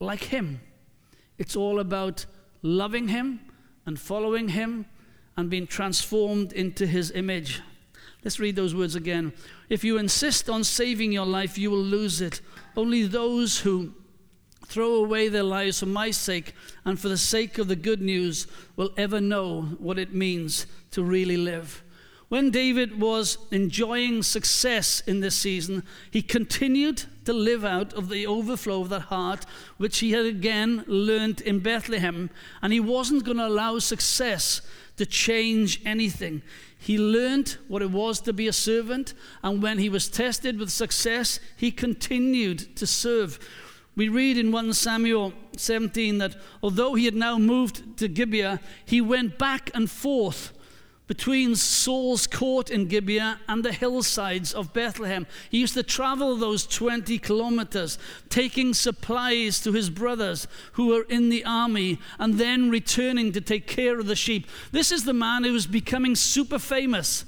like 0.00 0.24
Him. 0.24 0.60
It's 1.38 1.54
all 1.54 1.78
about 1.78 2.26
loving 2.60 3.08
Him 3.08 3.40
and 3.86 3.98
following 3.98 4.48
Him 4.48 4.86
and 5.36 5.48
being 5.48 5.66
transformed 5.66 6.52
into 6.52 6.86
His 6.86 7.12
image. 7.12 7.62
Let's 8.24 8.40
read 8.40 8.56
those 8.56 8.74
words 8.74 8.96
again. 8.96 9.32
If 9.68 9.84
you 9.84 9.96
insist 9.96 10.50
on 10.50 10.64
saving 10.64 11.12
your 11.12 11.26
life, 11.26 11.56
you 11.56 11.70
will 11.70 11.78
lose 11.78 12.20
it. 12.20 12.40
Only 12.76 13.04
those 13.04 13.60
who 13.60 13.94
throw 14.68 14.96
away 14.96 15.28
their 15.28 15.42
lives 15.42 15.80
for 15.80 15.86
my 15.86 16.10
sake 16.10 16.54
and 16.84 16.98
for 16.98 17.08
the 17.08 17.16
sake 17.16 17.58
of 17.58 17.68
the 17.68 17.76
good 17.76 18.02
news 18.02 18.46
will 18.74 18.90
ever 18.96 19.20
know 19.20 19.62
what 19.78 19.98
it 19.98 20.12
means 20.12 20.66
to 20.90 21.02
really 21.02 21.36
live. 21.36 21.82
When 22.28 22.50
David 22.50 23.00
was 23.00 23.38
enjoying 23.52 24.24
success 24.24 25.00
in 25.06 25.20
this 25.20 25.36
season, 25.36 25.84
he 26.10 26.22
continued 26.22 27.04
to 27.24 27.32
live 27.32 27.64
out 27.64 27.92
of 27.92 28.08
the 28.08 28.26
overflow 28.26 28.80
of 28.80 28.88
that 28.88 29.02
heart, 29.02 29.46
which 29.76 30.00
he 30.00 30.10
had 30.10 30.26
again 30.26 30.82
learned 30.88 31.40
in 31.40 31.60
Bethlehem. 31.60 32.30
And 32.62 32.72
he 32.72 32.80
wasn't 32.80 33.24
going 33.24 33.36
to 33.36 33.46
allow 33.46 33.78
success 33.78 34.60
to 34.96 35.06
change 35.06 35.80
anything. 35.84 36.42
He 36.76 36.98
learned 36.98 37.58
what 37.68 37.82
it 37.82 37.92
was 37.92 38.20
to 38.22 38.32
be 38.32 38.48
a 38.48 38.52
servant, 38.52 39.14
and 39.42 39.62
when 39.62 39.78
he 39.78 39.88
was 39.88 40.08
tested 40.08 40.58
with 40.58 40.70
success, 40.70 41.38
he 41.56 41.70
continued 41.70 42.76
to 42.76 42.86
serve. 42.86 43.38
We 43.96 44.10
read 44.10 44.36
in 44.36 44.52
1 44.52 44.74
Samuel 44.74 45.32
17 45.56 46.18
that 46.18 46.36
although 46.62 46.94
he 46.94 47.06
had 47.06 47.14
now 47.14 47.38
moved 47.38 47.96
to 47.96 48.08
Gibeah, 48.08 48.60
he 48.84 49.00
went 49.00 49.38
back 49.38 49.70
and 49.74 49.90
forth 49.90 50.52
between 51.06 51.54
Saul's 51.54 52.26
court 52.26 52.68
in 52.68 52.88
Gibeah 52.88 53.40
and 53.48 53.64
the 53.64 53.72
hillsides 53.72 54.52
of 54.52 54.74
Bethlehem. 54.74 55.26
He 55.50 55.60
used 55.60 55.74
to 55.74 55.82
travel 55.82 56.36
those 56.36 56.66
20 56.66 57.18
kilometers, 57.18 57.98
taking 58.28 58.74
supplies 58.74 59.60
to 59.62 59.72
his 59.72 59.88
brothers 59.88 60.46
who 60.72 60.88
were 60.88 61.04
in 61.04 61.28
the 61.30 61.44
army 61.44 61.98
and 62.18 62.34
then 62.34 62.70
returning 62.70 63.32
to 63.32 63.40
take 63.40 63.66
care 63.66 63.98
of 63.98 64.06
the 64.06 64.16
sheep. 64.16 64.46
This 64.72 64.90
is 64.92 65.04
the 65.04 65.14
man 65.14 65.44
who 65.44 65.52
was 65.52 65.66
becoming 65.66 66.16
super 66.16 66.58
famous. 66.58 67.24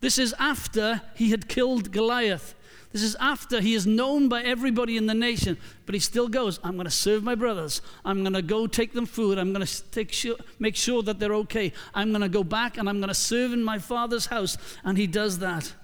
This 0.00 0.18
is 0.18 0.34
after 0.38 1.00
he 1.16 1.30
had 1.30 1.48
killed 1.48 1.90
Goliath. 1.90 2.54
This 2.96 3.02
is 3.02 3.16
after 3.20 3.60
he 3.60 3.74
is 3.74 3.86
known 3.86 4.30
by 4.30 4.42
everybody 4.42 4.96
in 4.96 5.04
the 5.04 5.12
nation, 5.12 5.58
but 5.84 5.94
he 5.94 5.98
still 5.98 6.28
goes, 6.28 6.58
I'm 6.64 6.76
going 6.76 6.86
to 6.86 6.90
serve 6.90 7.22
my 7.22 7.34
brothers. 7.34 7.82
I'm 8.06 8.22
going 8.22 8.32
to 8.32 8.40
go 8.40 8.66
take 8.66 8.94
them 8.94 9.04
food. 9.04 9.36
I'm 9.36 9.52
going 9.52 9.66
to 9.66 10.06
sure, 10.10 10.36
make 10.58 10.76
sure 10.76 11.02
that 11.02 11.18
they're 11.18 11.34
okay. 11.34 11.74
I'm 11.92 12.08
going 12.08 12.22
to 12.22 12.30
go 12.30 12.42
back 12.42 12.78
and 12.78 12.88
I'm 12.88 12.96
going 12.96 13.08
to 13.08 13.14
serve 13.14 13.52
in 13.52 13.62
my 13.62 13.78
father's 13.78 14.24
house. 14.24 14.56
And 14.82 14.96
he 14.96 15.06
does 15.06 15.40
that. 15.40 15.74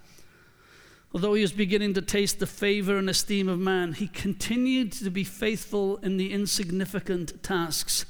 Although 1.12 1.34
he 1.34 1.42
was 1.42 1.52
beginning 1.52 1.92
to 1.92 2.00
taste 2.00 2.38
the 2.38 2.46
favor 2.46 2.96
and 2.96 3.10
esteem 3.10 3.46
of 3.46 3.58
man, 3.58 3.92
he 3.92 4.08
continued 4.08 4.92
to 4.92 5.10
be 5.10 5.22
faithful 5.22 5.98
in 5.98 6.16
the 6.16 6.32
insignificant 6.32 7.42
tasks. 7.42 8.06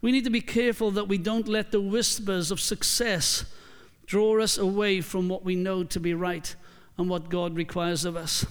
We 0.00 0.12
need 0.12 0.24
to 0.24 0.30
be 0.30 0.40
careful 0.40 0.90
that 0.92 1.08
we 1.08 1.18
don't 1.18 1.46
let 1.46 1.72
the 1.72 1.80
whispers 1.82 2.50
of 2.50 2.60
success 2.60 3.44
draw 4.06 4.40
us 4.40 4.56
away 4.56 5.02
from 5.02 5.28
what 5.28 5.44
we 5.44 5.56
know 5.56 5.84
to 5.84 6.00
be 6.00 6.14
right 6.14 6.56
and 6.98 7.08
what 7.08 7.28
God 7.28 7.56
requires 7.56 8.04
of 8.04 8.16
us. 8.16 8.46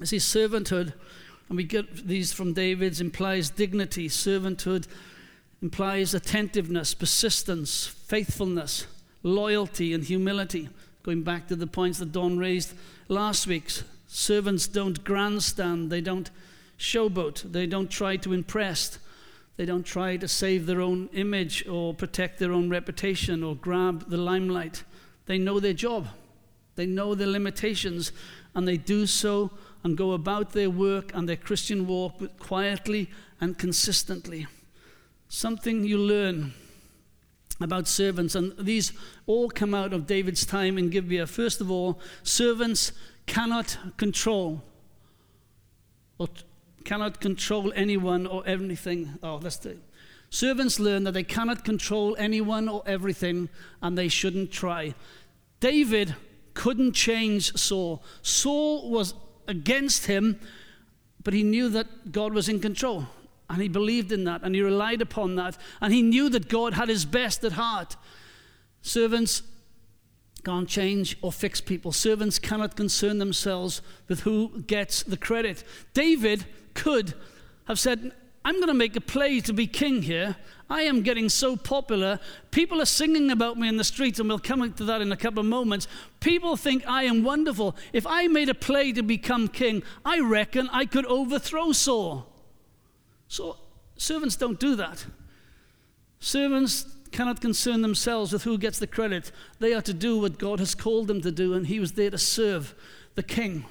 You 0.00 0.06
see, 0.06 0.16
servanthood, 0.16 0.92
and 1.48 1.56
we 1.56 1.64
get 1.64 2.08
these 2.08 2.32
from 2.32 2.52
David's, 2.52 3.00
implies 3.00 3.50
dignity. 3.50 4.08
Servanthood 4.08 4.86
implies 5.62 6.14
attentiveness, 6.14 6.94
persistence, 6.94 7.86
faithfulness, 7.86 8.86
loyalty, 9.22 9.92
and 9.92 10.04
humility. 10.04 10.68
Going 11.02 11.22
back 11.22 11.48
to 11.48 11.56
the 11.56 11.66
points 11.66 11.98
that 11.98 12.12
Don 12.12 12.38
raised 12.38 12.74
last 13.08 13.46
week, 13.46 13.70
servants 14.06 14.66
don't 14.66 15.04
grandstand, 15.04 15.90
they 15.90 16.00
don't 16.00 16.30
showboat, 16.78 17.52
they 17.52 17.66
don't 17.66 17.90
try 17.90 18.16
to 18.16 18.32
impress, 18.32 18.98
they 19.56 19.64
don't 19.64 19.86
try 19.86 20.16
to 20.16 20.26
save 20.26 20.66
their 20.66 20.80
own 20.80 21.08
image 21.12 21.66
or 21.68 21.94
protect 21.94 22.38
their 22.38 22.52
own 22.52 22.68
reputation 22.68 23.42
or 23.42 23.54
grab 23.54 24.08
the 24.08 24.16
limelight. 24.16 24.82
They 25.26 25.38
know 25.38 25.60
their 25.60 25.72
job. 25.72 26.08
They 26.76 26.86
know 26.86 27.14
their 27.14 27.26
limitations 27.26 28.12
and 28.54 28.66
they 28.66 28.76
do 28.76 29.06
so 29.06 29.50
and 29.82 29.96
go 29.96 30.12
about 30.12 30.52
their 30.52 30.70
work 30.70 31.12
and 31.14 31.28
their 31.28 31.36
Christian 31.36 31.86
walk 31.86 32.38
quietly 32.38 33.10
and 33.40 33.58
consistently. 33.58 34.46
Something 35.28 35.84
you 35.84 35.98
learn 35.98 36.54
about 37.60 37.86
servants, 37.86 38.34
and 38.34 38.52
these 38.58 38.92
all 39.26 39.48
come 39.48 39.74
out 39.74 39.92
of 39.92 40.06
David's 40.06 40.44
time 40.44 40.76
in 40.76 40.90
Gibeah. 40.90 41.26
First 41.26 41.60
of 41.60 41.70
all, 41.70 42.00
servants 42.22 42.92
cannot 43.26 43.78
control 43.96 44.62
or 46.18 46.28
cannot 46.84 47.20
control 47.20 47.72
anyone 47.74 48.26
or 48.26 48.42
everything. 48.46 49.18
Oh, 49.22 49.38
that's 49.38 49.56
the 49.58 49.76
servants 50.30 50.80
learn 50.80 51.04
that 51.04 51.12
they 51.12 51.22
cannot 51.22 51.64
control 51.64 52.16
anyone 52.18 52.68
or 52.68 52.82
everything, 52.86 53.48
and 53.80 53.96
they 53.96 54.08
shouldn't 54.08 54.50
try. 54.50 54.94
David 55.60 56.14
couldn't 56.54 56.92
change 56.92 57.56
Saul. 57.56 58.02
Saul 58.22 58.90
was 58.90 59.14
against 59.46 60.06
him, 60.06 60.38
but 61.22 61.34
he 61.34 61.42
knew 61.42 61.68
that 61.70 62.12
God 62.12 62.32
was 62.32 62.48
in 62.48 62.60
control. 62.60 63.06
And 63.50 63.60
he 63.60 63.68
believed 63.68 64.10
in 64.10 64.24
that 64.24 64.42
and 64.42 64.54
he 64.54 64.62
relied 64.62 65.02
upon 65.02 65.36
that. 65.36 65.58
And 65.80 65.92
he 65.92 66.02
knew 66.02 66.28
that 66.30 66.48
God 66.48 66.74
had 66.74 66.88
his 66.88 67.04
best 67.04 67.44
at 67.44 67.52
heart. 67.52 67.96
Servants 68.80 69.42
can't 70.44 70.68
change 70.68 71.16
or 71.22 71.32
fix 71.32 71.60
people. 71.60 71.92
Servants 71.92 72.38
cannot 72.38 72.76
concern 72.76 73.18
themselves 73.18 73.82
with 74.08 74.20
who 74.20 74.62
gets 74.62 75.02
the 75.02 75.16
credit. 75.16 75.64
David 75.94 76.44
could 76.74 77.14
have 77.66 77.78
said, 77.78 78.12
I'm 78.44 78.56
going 78.56 78.68
to 78.68 78.74
make 78.74 78.94
a 78.94 79.00
play 79.00 79.40
to 79.40 79.52
be 79.52 79.66
king 79.66 80.02
here. 80.02 80.36
I 80.68 80.82
am 80.82 81.02
getting 81.02 81.28
so 81.28 81.56
popular. 81.56 82.20
People 82.50 82.80
are 82.80 82.86
singing 82.86 83.30
about 83.30 83.58
me 83.58 83.68
in 83.68 83.76
the 83.76 83.84
streets, 83.84 84.18
and 84.18 84.28
we'll 84.28 84.38
come 84.38 84.72
to 84.72 84.84
that 84.84 85.00
in 85.00 85.12
a 85.12 85.16
couple 85.16 85.40
of 85.40 85.46
moments. 85.46 85.88
People 86.20 86.56
think 86.56 86.86
I 86.86 87.04
am 87.04 87.22
wonderful. 87.22 87.76
If 87.92 88.06
I 88.06 88.26
made 88.28 88.48
a 88.48 88.54
play 88.54 88.92
to 88.92 89.02
become 89.02 89.48
king, 89.48 89.82
I 90.04 90.20
reckon 90.20 90.68
I 90.72 90.84
could 90.84 91.06
overthrow 91.06 91.72
Saul. 91.72 92.26
So, 93.28 93.56
servants 93.96 94.36
don't 94.36 94.60
do 94.60 94.76
that. 94.76 95.06
Servants 96.20 96.86
cannot 97.12 97.40
concern 97.40 97.82
themselves 97.82 98.32
with 98.32 98.42
who 98.42 98.58
gets 98.58 98.78
the 98.78 98.86
credit. 98.86 99.30
They 99.60 99.72
are 99.72 99.82
to 99.82 99.94
do 99.94 100.18
what 100.18 100.38
God 100.38 100.58
has 100.58 100.74
called 100.74 101.06
them 101.08 101.20
to 101.22 101.30
do, 101.30 101.54
and 101.54 101.66
He 101.66 101.80
was 101.80 101.92
there 101.92 102.10
to 102.10 102.18
serve 102.18 102.74
the 103.14 103.22
king. 103.22 103.64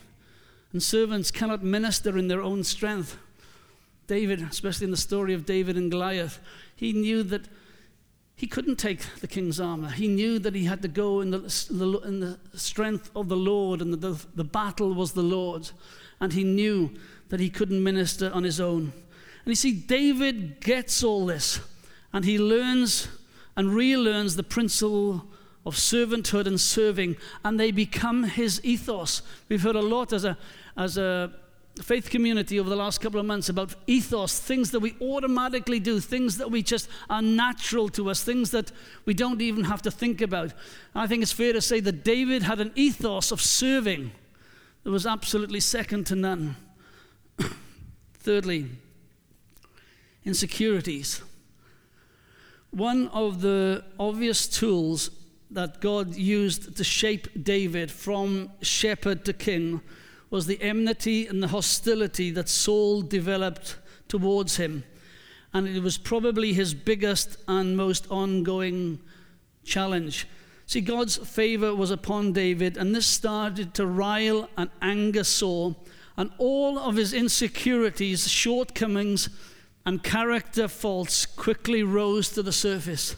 And 0.71 0.81
servants 0.81 1.29
cannot 1.29 1.63
minister 1.63 2.17
in 2.17 2.27
their 2.27 2.41
own 2.41 2.63
strength. 2.63 3.17
David, 4.07 4.41
especially 4.41 4.85
in 4.85 4.91
the 4.91 4.97
story 4.97 5.33
of 5.33 5.45
David 5.45 5.77
and 5.77 5.89
Goliath, 5.89 6.39
he 6.75 6.93
knew 6.93 7.23
that 7.23 7.47
he 8.35 8.47
couldn't 8.47 8.77
take 8.77 9.01
the 9.21 9.27
king's 9.27 9.59
armor. 9.59 9.89
He 9.89 10.07
knew 10.07 10.39
that 10.39 10.55
he 10.55 10.65
had 10.65 10.81
to 10.81 10.87
go 10.87 11.21
in 11.21 11.31
the, 11.31 12.01
in 12.05 12.19
the 12.19 12.39
strength 12.55 13.11
of 13.15 13.29
the 13.29 13.37
Lord, 13.37 13.81
and 13.81 13.93
the, 13.93 14.25
the 14.35 14.43
battle 14.43 14.93
was 14.93 15.13
the 15.13 15.21
Lord's. 15.21 15.73
And 16.19 16.33
he 16.33 16.43
knew 16.43 16.91
that 17.29 17.39
he 17.39 17.49
couldn't 17.49 17.83
minister 17.83 18.31
on 18.33 18.43
his 18.43 18.59
own. 18.59 18.91
And 19.45 19.51
you 19.51 19.55
see, 19.55 19.73
David 19.73 20.61
gets 20.61 21.03
all 21.03 21.25
this, 21.25 21.59
and 22.11 22.25
he 22.25 22.39
learns 22.39 23.07
and 23.55 23.69
relearns 23.69 24.35
the 24.35 24.43
principle 24.43 25.25
of 25.65 25.75
servanthood 25.75 26.47
and 26.47 26.59
serving, 26.59 27.15
and 27.45 27.59
they 27.59 27.71
become 27.71 28.23
his 28.23 28.59
ethos. 28.63 29.21
We've 29.47 29.61
heard 29.61 29.75
a 29.75 29.81
lot 29.81 30.11
as 30.11 30.25
a, 30.25 30.37
as 30.75 30.97
a 30.97 31.31
faith 31.81 32.09
community 32.09 32.59
over 32.59 32.69
the 32.69 32.75
last 32.75 33.01
couple 33.01 33.19
of 33.19 33.25
months 33.25 33.49
about 33.49 33.73
ethos, 33.88 34.38
things 34.38 34.71
that 34.71 34.79
we 34.79 34.95
automatically 35.01 35.79
do, 35.79 35.99
things 35.99 36.38
that 36.38 36.51
we 36.51 36.62
just 36.62 36.88
are 37.09 37.21
natural 37.21 37.89
to 37.89 38.09
us, 38.12 38.23
things 38.23 38.51
that 38.51 38.71
we 39.05 39.13
don't 39.13 39.41
even 39.41 39.63
have 39.63 39.81
to 39.81 39.89
think 39.89 40.21
about. 40.21 40.53
I 40.93 41.07
think 41.07 41.23
it's 41.23 41.31
fair 41.31 41.53
to 41.53 41.62
say 41.62 41.79
that 41.79 42.03
David 42.03 42.43
had 42.43 42.59
an 42.59 42.71
ethos 42.75 43.31
of 43.31 43.41
serving 43.41 44.12
that 44.83 44.91
was 44.91 45.07
absolutely 45.07 45.59
second 45.59 46.05
to 46.07 46.15
none. 46.15 46.55
Thirdly, 48.13 48.67
insecurities. 50.23 51.21
One 52.69 53.07
of 53.09 53.41
the 53.41 53.83
obvious 53.99 54.47
tools 54.47 55.09
that 55.49 55.81
God 55.81 56.15
used 56.15 56.77
to 56.77 56.83
shape 56.83 57.43
David 57.43 57.91
from 57.91 58.51
shepherd 58.62 59.25
to 59.25 59.33
king 59.33 59.81
was 60.33 60.47
the 60.47 60.59
enmity 60.63 61.27
and 61.27 61.43
the 61.43 61.49
hostility 61.49 62.31
that 62.31 62.49
Saul 62.49 63.03
developed 63.03 63.77
towards 64.07 64.57
him. 64.57 64.83
And 65.53 65.67
it 65.67 65.83
was 65.83 65.99
probably 65.99 66.53
his 66.53 66.73
biggest 66.73 67.37
and 67.47 67.77
most 67.77 68.07
ongoing 68.09 68.99
challenge. 69.63 70.27
See, 70.65 70.81
God's 70.81 71.17
favor 71.17 71.75
was 71.75 71.91
upon 71.91 72.33
David, 72.33 72.77
and 72.77 72.95
this 72.95 73.05
started 73.05 73.75
to 73.75 73.85
rile 73.85 74.49
and 74.57 74.71
anger 74.81 75.23
Saul, 75.23 75.77
and 76.17 76.31
all 76.39 76.79
of 76.79 76.95
his 76.95 77.13
insecurities, 77.13 78.27
shortcomings, 78.27 79.29
and 79.85 80.01
character 80.01 80.67
faults 80.67 81.27
quickly 81.27 81.83
rose 81.83 82.29
to 82.29 82.41
the 82.41 82.51
surface. 82.51 83.15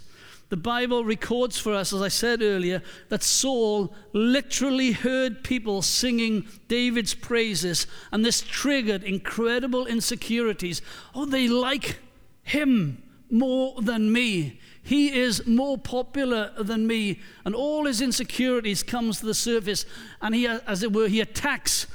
The 0.56 0.62
Bible 0.62 1.04
records 1.04 1.60
for 1.60 1.74
us, 1.74 1.92
as 1.92 2.02
I 2.02 2.08
said 2.08 2.42
earlier, 2.42 2.82
that 3.10 3.24
Saul 3.24 3.94
literally 4.14 4.94
heard 4.94 5.44
people 5.44 5.82
singing 5.82 6.48
David's 6.70 7.14
praises, 7.14 7.88
and 8.10 8.24
this 8.24 8.40
triggered 8.40 9.04
incredible 9.04 9.86
insecurities. 9.86 10.82
Oh, 11.14 11.26
they 11.26 11.50
like 11.50 12.00
him 12.42 13.04
more 13.30 13.82
than 13.82 14.14
me. 14.14 14.62
He 14.82 15.12
is 15.12 15.46
more 15.46 15.78
popular 15.78 16.54
than 16.58 16.88
me, 16.88 17.20
and 17.44 17.54
all 17.54 17.86
his 17.86 18.00
insecurities 18.00 18.82
comes 18.82 19.20
to 19.20 19.26
the 19.26 19.34
surface, 19.34 19.86
and 20.22 20.34
he, 20.34 20.48
as 20.48 20.84
it 20.84 20.94
were, 20.94 21.10
he 21.10 21.20
attacks 21.20 21.86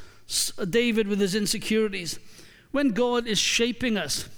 David 0.68 1.08
with 1.08 1.18
his 1.18 1.34
insecurities. 1.34 2.18
When 2.72 2.90
God 2.90 3.26
is 3.26 3.38
shaping 3.38 3.96
us 3.96 4.28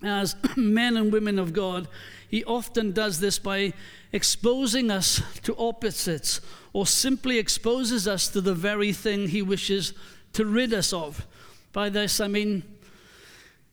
as 0.00 0.36
men 0.56 0.96
and 0.96 1.12
women 1.12 1.40
of 1.40 1.52
God, 1.52 1.88
he 2.28 2.44
often 2.44 2.92
does 2.92 3.20
this 3.20 3.38
by 3.38 3.72
exposing 4.12 4.90
us 4.90 5.22
to 5.42 5.56
opposites 5.56 6.40
or 6.72 6.86
simply 6.86 7.38
exposes 7.38 8.06
us 8.06 8.28
to 8.28 8.40
the 8.40 8.54
very 8.54 8.92
thing 8.92 9.28
he 9.28 9.42
wishes 9.42 9.94
to 10.34 10.44
rid 10.44 10.72
us 10.72 10.92
of. 10.92 11.26
By 11.72 11.88
this, 11.88 12.20
I 12.20 12.28
mean, 12.28 12.62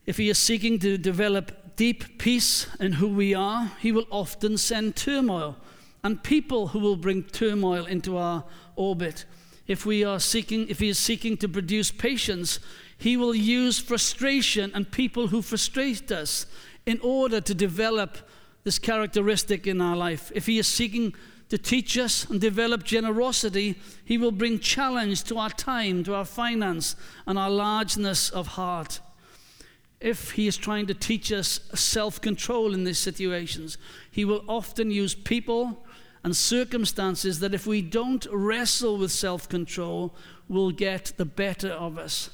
if 0.06 0.16
he 0.16 0.28
is 0.28 0.38
seeking 0.38 0.78
to 0.80 0.96
develop 0.96 1.76
deep 1.76 2.18
peace 2.18 2.66
in 2.80 2.92
who 2.92 3.08
we 3.08 3.34
are, 3.34 3.72
he 3.80 3.92
will 3.92 4.06
often 4.10 4.56
send 4.56 4.96
turmoil 4.96 5.56
and 6.02 6.22
people 6.22 6.68
who 6.68 6.78
will 6.78 6.96
bring 6.96 7.24
turmoil 7.24 7.84
into 7.84 8.16
our 8.16 8.44
orbit. 8.76 9.24
If 9.66 9.84
we 9.84 10.04
are 10.04 10.20
seeking, 10.20 10.68
if 10.68 10.78
he 10.78 10.88
is 10.88 10.98
seeking 10.98 11.36
to 11.38 11.48
produce 11.48 11.90
patience, 11.90 12.60
he 12.96 13.16
will 13.16 13.34
use 13.34 13.78
frustration 13.78 14.70
and 14.74 14.90
people 14.90 15.28
who 15.28 15.42
frustrate 15.42 16.10
us 16.12 16.46
in 16.86 17.00
order 17.02 17.40
to 17.40 17.54
develop 17.54 18.18
this 18.66 18.80
characteristic 18.80 19.64
in 19.68 19.80
our 19.80 19.94
life. 19.94 20.32
If 20.34 20.46
He 20.46 20.58
is 20.58 20.66
seeking 20.66 21.14
to 21.50 21.56
teach 21.56 21.96
us 21.96 22.28
and 22.28 22.40
develop 22.40 22.82
generosity, 22.82 23.76
He 24.04 24.18
will 24.18 24.32
bring 24.32 24.58
challenge 24.58 25.22
to 25.24 25.38
our 25.38 25.50
time, 25.50 26.02
to 26.02 26.16
our 26.16 26.24
finance, 26.24 26.96
and 27.28 27.38
our 27.38 27.48
largeness 27.48 28.28
of 28.28 28.48
heart. 28.48 28.98
If 30.00 30.32
He 30.32 30.48
is 30.48 30.56
trying 30.56 30.88
to 30.88 30.94
teach 30.94 31.30
us 31.30 31.60
self 31.74 32.20
control 32.20 32.74
in 32.74 32.82
these 32.82 32.98
situations, 32.98 33.78
He 34.10 34.24
will 34.24 34.42
often 34.48 34.90
use 34.90 35.14
people 35.14 35.86
and 36.24 36.36
circumstances 36.36 37.38
that, 37.38 37.54
if 37.54 37.68
we 37.68 37.82
don't 37.82 38.26
wrestle 38.32 38.98
with 38.98 39.12
self 39.12 39.48
control, 39.48 40.12
will 40.48 40.72
get 40.72 41.12
the 41.18 41.24
better 41.24 41.70
of 41.70 41.98
us. 41.98 42.30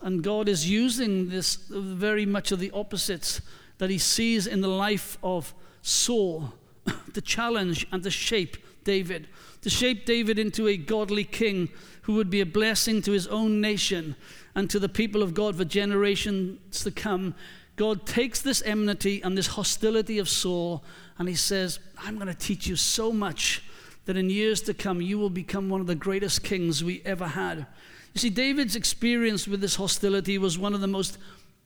And 0.00 0.24
God 0.24 0.48
is 0.48 0.68
using 0.68 1.28
this 1.28 1.54
very 1.70 2.26
much 2.26 2.50
of 2.50 2.58
the 2.58 2.72
opposites 2.72 3.40
that 3.84 3.90
he 3.90 3.98
sees 3.98 4.46
in 4.46 4.62
the 4.62 4.68
life 4.68 5.18
of 5.22 5.52
Saul 5.82 6.54
the 7.12 7.20
challenge 7.20 7.86
and 7.92 8.02
the 8.02 8.10
shape 8.10 8.56
David, 8.82 9.28
to 9.60 9.68
shape 9.68 10.06
David 10.06 10.38
into 10.38 10.68
a 10.68 10.78
godly 10.78 11.24
king 11.24 11.68
who 12.00 12.14
would 12.14 12.30
be 12.30 12.40
a 12.40 12.46
blessing 12.46 13.02
to 13.02 13.12
his 13.12 13.26
own 13.26 13.60
nation 13.60 14.16
and 14.54 14.70
to 14.70 14.78
the 14.78 14.88
people 14.88 15.22
of 15.22 15.34
God 15.34 15.56
for 15.56 15.66
generations 15.66 16.82
to 16.82 16.90
come. 16.90 17.34
God 17.76 18.06
takes 18.06 18.40
this 18.40 18.62
enmity 18.64 19.20
and 19.20 19.36
this 19.36 19.48
hostility 19.48 20.18
of 20.18 20.30
Saul 20.30 20.82
and 21.18 21.28
he 21.28 21.34
says, 21.34 21.78
I'm 21.98 22.14
going 22.14 22.28
to 22.28 22.34
teach 22.34 22.66
you 22.66 22.76
so 22.76 23.12
much 23.12 23.62
that 24.06 24.16
in 24.16 24.30
years 24.30 24.62
to 24.62 24.72
come 24.72 25.02
you 25.02 25.18
will 25.18 25.28
become 25.28 25.68
one 25.68 25.82
of 25.82 25.86
the 25.86 25.94
greatest 25.94 26.42
kings 26.42 26.82
we 26.82 27.02
ever 27.04 27.26
had. 27.26 27.66
You 28.14 28.20
see, 28.20 28.30
David's 28.30 28.76
experience 28.76 29.46
with 29.46 29.60
this 29.60 29.76
hostility 29.76 30.38
was 30.38 30.58
one 30.58 30.72
of 30.72 30.80
the 30.80 30.86
most 30.86 31.18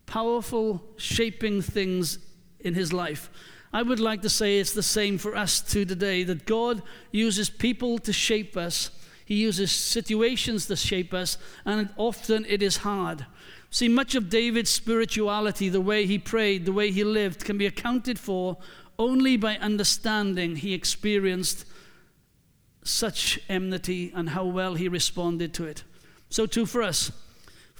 powerful 0.09 0.83
shaping 0.97 1.62
things 1.62 2.18
in 2.59 2.75
his 2.75 2.92
life. 2.92 3.31
I 3.73 3.83
would 3.83 4.01
like 4.01 4.23
to 4.23 4.31
say 4.31 4.59
it's 4.59 4.73
the 4.73 4.83
same 4.83 5.18
for 5.18 5.37
us 5.37 5.61
too 5.61 5.85
today 5.85 6.25
that 6.25 6.47
God 6.47 6.83
uses 7.12 7.51
people 7.51 7.99
to 7.99 8.12
shape 8.12 8.57
us, 8.57 8.90
He 9.25 9.35
uses 9.35 9.71
situations 9.71 10.66
to 10.66 10.77
shape 10.77 11.12
us, 11.12 11.37
and 11.66 11.90
often 11.97 12.47
it 12.49 12.62
is 12.62 12.79
hard. 12.79 13.27
See, 13.71 13.88
much 13.88 14.14
of 14.14 14.31
David's 14.31 14.71
spirituality, 14.71 15.68
the 15.68 15.83
way 15.83 16.07
he 16.07 16.18
prayed, 16.18 16.64
the 16.64 16.73
way 16.73 16.90
he 16.90 17.05
lived, 17.05 17.44
can 17.44 17.59
be 17.59 17.66
accounted 17.66 18.18
for 18.18 18.57
only 18.99 19.37
by 19.37 19.59
understanding 19.59 20.57
he 20.57 20.73
experienced 20.73 21.66
such 22.83 23.38
enmity 23.51 24.11
and 24.14 24.31
how 24.31 24.47
well 24.47 24.75
he 24.75 24.88
responded 24.88 25.53
to 25.55 25.64
it. 25.64 25.85
So, 26.31 26.47
too, 26.47 26.64
for 26.64 26.83
us 26.83 27.12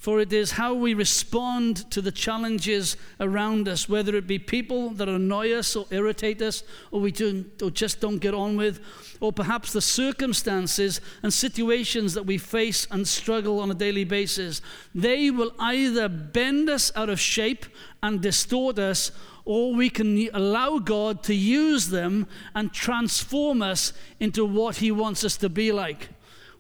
for 0.01 0.21
it 0.21 0.33
is 0.33 0.53
how 0.53 0.75
we 0.75 0.95
respond 0.95 1.91
to 1.91 2.01
the 2.01 2.13
challenges 2.13 2.97
around 3.19 3.69
us, 3.69 3.89
whether 3.89 4.15
it 4.15 4.27
be 4.27 4.39
people 4.39 4.91
that 4.91 5.09
annoy 5.09 5.53
us 5.53 5.75
or 5.75 5.87
irritate 5.91 6.41
us, 6.41 6.63
or 6.93 7.01
we 7.01 7.11
do, 7.11 7.45
or 7.63 7.71
just 7.71 8.01
don't 8.01 8.19
get 8.19 8.33
on 8.33 8.57
with, 8.57 8.81
or 9.21 9.33
perhaps 9.33 9.73
the 9.73 9.81
circumstances 9.81 11.01
and 11.23 11.33
situations 11.33 12.15
that 12.15 12.27
we 12.27 12.39
face 12.39 12.87
and 12.91 13.09
struggle 13.09 13.59
on 13.59 13.71
a 13.71 13.75
daily 13.75 14.05
basis. 14.05 14.63
They 14.95 15.31
will 15.31 15.53
either 15.59 16.09
bend 16.09 16.71
us 16.71 16.93
out 16.95 17.09
of 17.09 17.19
shape 17.19 17.67
and 18.01 18.21
distort 18.21 18.79
us, 18.79 19.11
or 19.45 19.75
we 19.75 19.91
can 19.91 20.29
allow 20.33 20.79
God 20.79 21.25
to 21.25 21.35
use 21.35 21.89
them 21.89 22.29
and 22.55 22.73
transform 22.73 23.63
us 23.63 23.93
into 24.21 24.45
what 24.45 24.77
He 24.77 24.93
wants 24.93 25.25
us 25.25 25.37
to 25.39 25.49
be 25.49 25.73
like. 25.73 26.11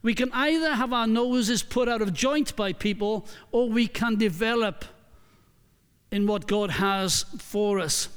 We 0.03 0.15
can 0.15 0.31
either 0.33 0.75
have 0.75 0.93
our 0.93 1.07
noses 1.07 1.63
put 1.63 1.89
out 1.89 2.03
of 2.03 2.15
joint 2.15 2.55
by 2.55 2.73
people, 2.73 3.27
or 3.51 3.69
we 3.69 3.89
can 3.89 4.17
develop 4.17 4.85
in 6.11 6.27
what 6.27 6.47
God 6.47 6.71
has 6.71 7.25
for 7.39 7.81
us. 7.81 8.09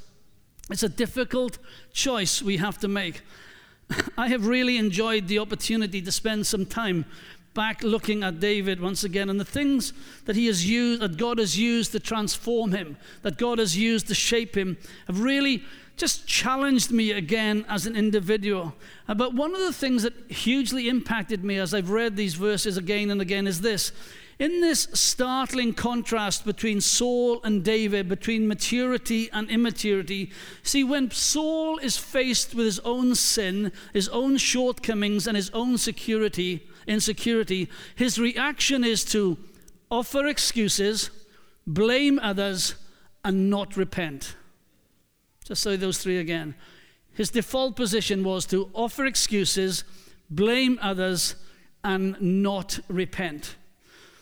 It's 0.70 0.84
a 0.84 0.90
difficult 0.90 1.58
choice 1.92 2.42
we 2.42 2.58
have 2.58 2.78
to 2.80 2.88
make. 2.88 3.22
I 4.18 4.28
have 4.30 4.48
really 4.48 4.78
enjoyed 4.78 5.28
the 5.28 5.40
opportunity 5.40 6.02
to 6.02 6.12
spend 6.12 6.48
some 6.48 6.66
time 6.66 7.06
back 7.54 7.84
looking 7.84 8.24
at 8.24 8.40
David 8.40 8.80
once 8.80 9.04
again 9.04 9.30
and 9.30 9.40
the 9.40 9.46
things 9.46 9.92
that 10.26 10.38
he 10.38 10.46
has 10.46 10.66
used, 10.68 11.02
that 11.02 11.18
God 11.18 11.38
has 11.38 11.58
used 11.60 11.92
to 11.92 12.00
transform 12.00 12.72
him, 12.72 12.96
that 13.24 13.38
God 13.38 13.60
has 13.60 13.78
used 13.78 14.08
to 14.08 14.14
shape 14.14 14.56
him, 14.56 14.78
have 15.08 15.20
really 15.20 15.64
just 16.02 16.28
challenged 16.28 16.92
me 16.92 17.12
again 17.12 17.64
as 17.70 17.86
an 17.86 17.96
individual. 17.96 18.74
Uh, 19.08 19.14
but 19.14 19.34
one 19.34 19.54
of 19.54 19.62
the 19.62 19.72
things 19.72 20.04
that 20.04 20.14
hugely 20.32 20.90
impacted 20.90 21.44
me 21.44 21.58
as 21.58 21.74
I've 21.74 21.92
read 21.92 22.18
these 22.18 22.34
verses 22.34 22.76
again 22.76 23.12
and 23.12 23.22
again 23.22 23.48
is 23.48 23.62
this 23.62 23.92
in 24.40 24.60
this 24.62 24.88
startling 24.94 25.76
contrast 25.76 26.44
between 26.44 26.82
Saul 26.82 27.40
and 27.44 27.64
David, 27.64 28.10
between 28.10 28.48
maturity 28.48 29.30
and 29.32 29.48
immaturity, 29.52 30.32
see, 30.64 30.84
when 30.84 31.12
Saul 31.12 31.78
is 31.78 31.96
faced 31.96 32.56
with 32.56 32.66
his 32.66 32.80
own 32.80 33.14
sin, 33.14 33.72
his 33.94 34.10
own 34.10 34.38
shortcomings, 34.38 35.28
and 35.28 35.38
his 35.38 35.52
own 35.52 35.78
security, 35.78 36.68
insecurity, 36.88 37.70
his 37.94 38.18
reaction 38.18 38.84
is 38.84 39.06
to 39.06 39.38
offer 39.92 40.26
excuses, 40.26 41.12
blame 41.68 42.18
others, 42.18 42.74
and 43.24 43.52
not 43.52 43.78
repent. 43.78 44.36
Just 45.52 45.64
say 45.64 45.76
those 45.76 45.98
three 45.98 46.18
again. 46.18 46.56
His 47.14 47.30
default 47.30 47.76
position 47.76 48.24
was 48.24 48.46
to 48.46 48.70
offer 48.74 49.06
excuses, 49.06 49.84
blame 50.30 50.80
others, 50.82 51.36
and 51.84 52.16
not 52.22 52.80
repent. 52.88 53.58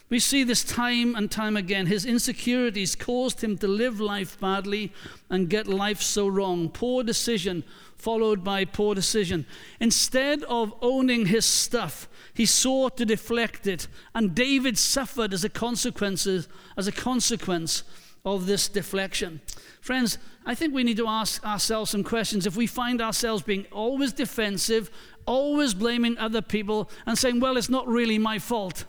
We 0.09 0.17
see 0.17 0.43
this 0.43 0.63
time 0.63 1.13
and 1.13 1.29
time 1.29 1.55
again. 1.55 1.85
His 1.85 2.03
insecurities 2.03 2.95
caused 2.95 3.43
him 3.43 3.59
to 3.59 3.67
live 3.67 3.99
life 3.99 4.39
badly 4.39 4.91
and 5.29 5.51
get 5.51 5.67
life 5.67 6.01
so 6.01 6.27
wrong. 6.27 6.67
Poor 6.67 7.03
decision 7.03 7.63
followed 7.95 8.43
by 8.43 8.65
poor 8.65 8.95
decision. 8.95 9.45
Instead 9.79 10.41
of 10.45 10.73
owning 10.81 11.27
his 11.27 11.45
stuff, 11.45 12.09
he 12.33 12.47
sought 12.47 12.97
to 12.97 13.05
deflect 13.05 13.67
it, 13.67 13.87
and 14.15 14.33
David 14.33 14.79
suffered 14.79 15.31
as 15.31 15.43
a 15.43 15.49
consequence 15.49 16.25
as 16.25 16.87
a 16.87 16.91
consequence 16.91 17.83
of 18.25 18.45
this 18.45 18.67
deflection. 18.67 19.41
Friends, 19.81 20.17
I 20.45 20.55
think 20.55 20.73
we 20.73 20.83
need 20.83 20.97
to 20.97 21.07
ask 21.07 21.45
ourselves 21.45 21.91
some 21.91 22.03
questions. 22.03 22.45
If 22.45 22.55
we 22.55 22.67
find 22.67 23.01
ourselves 23.01 23.43
being 23.43 23.65
always 23.71 24.13
defensive, 24.13 24.91
always 25.25 25.73
blaming 25.73 26.17
other 26.17 26.41
people, 26.41 26.89
and 27.05 27.17
saying, 27.17 27.39
well, 27.39 27.57
it's 27.57 27.69
not 27.69 27.87
really 27.87 28.17
my 28.17 28.39
fault, 28.39 28.85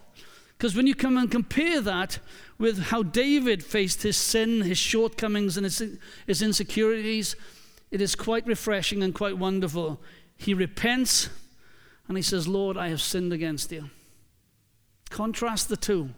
because 0.57 0.75
when 0.77 0.87
you 0.87 0.95
come 0.95 1.17
and 1.17 1.31
compare 1.31 1.81
that 1.81 2.19
with 2.59 2.79
how 2.85 3.03
David 3.03 3.65
faced 3.65 4.03
his 4.03 4.17
sin, 4.17 4.63
his 4.63 4.79
shortcomings, 4.79 5.57
and 5.57 5.65
his, 5.65 5.99
his 6.27 6.43
insecurities, 6.43 7.35
it 7.91 8.01
is 8.01 8.15
quite 8.15 8.47
refreshing 8.47 9.03
and 9.03 9.15
quite 9.15 9.39
wonderful. 9.39 10.01
He 10.37 10.55
repents 10.55 11.29
and 12.09 12.17
he 12.17 12.23
says, 12.23 12.47
Lord, 12.47 12.77
I 12.77 12.89
have 12.89 13.01
sinned 13.01 13.33
against 13.33 13.73
you. 13.73 13.91
Contrast 15.11 15.69
the 15.69 15.77
two. 15.77 16.11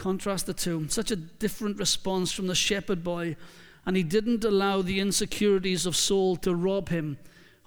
Contrast 0.00 0.46
the 0.46 0.54
two. 0.54 0.88
Such 0.88 1.10
a 1.10 1.16
different 1.16 1.78
response 1.78 2.32
from 2.32 2.46
the 2.46 2.54
shepherd 2.54 3.04
boy. 3.04 3.36
And 3.84 3.98
he 3.98 4.02
didn't 4.02 4.46
allow 4.46 4.80
the 4.80 4.98
insecurities 4.98 5.84
of 5.84 5.94
Saul 5.94 6.36
to 6.36 6.54
rob 6.54 6.88
him 6.88 7.18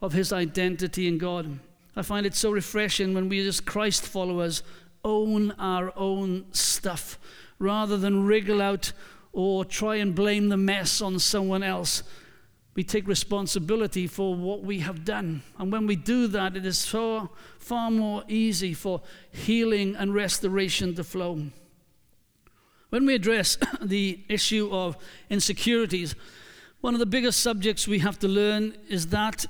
of 0.02 0.14
his 0.14 0.34
identity 0.34 1.08
in 1.08 1.20
God. 1.20 1.60
I 1.96 2.02
find 2.02 2.26
it 2.26 2.34
so 2.34 2.50
refreshing 2.50 3.14
when 3.14 3.30
we, 3.30 3.48
as 3.48 3.60
Christ 3.60 4.08
followers, 4.08 4.64
own 5.06 5.52
our 5.60 5.94
own 5.96 6.46
stuff 6.54 7.20
rather 7.60 7.98
than 7.98 8.26
wriggle 8.26 8.64
out 8.64 8.94
or 9.32 9.64
try 9.64 9.98
and 9.98 10.16
blame 10.16 10.50
the 10.50 10.58
mess 10.58 11.02
on 11.02 11.20
someone 11.20 11.62
else. 11.62 12.02
We 12.74 12.84
take 12.84 13.08
responsibility 13.08 14.08
for 14.08 14.34
what 14.34 14.64
we 14.64 14.80
have 14.80 15.06
done. 15.06 15.44
And 15.60 15.72
when 15.72 15.86
we 15.86 15.96
do 15.96 16.26
that, 16.30 16.58
it 16.58 16.66
is 16.66 16.80
so 16.80 17.30
far 17.60 17.92
more 17.92 18.24
easy 18.28 18.74
for 18.74 19.04
healing 19.32 19.96
and 19.96 20.16
restoration 20.16 20.96
to 20.96 21.04
flow. 21.04 21.52
When 22.94 23.08
we 23.08 23.16
address 23.16 23.58
the 23.82 24.20
issue 24.30 24.70
of 24.72 24.98
insecurities, 25.28 26.14
one 26.82 26.94
of 26.94 27.00
the 27.00 27.08
biggest 27.08 27.40
subjects 27.40 27.88
we 27.88 27.98
have 27.98 28.20
to 28.20 28.28
learn 28.28 28.76
is 28.88 29.08
that 29.08 29.48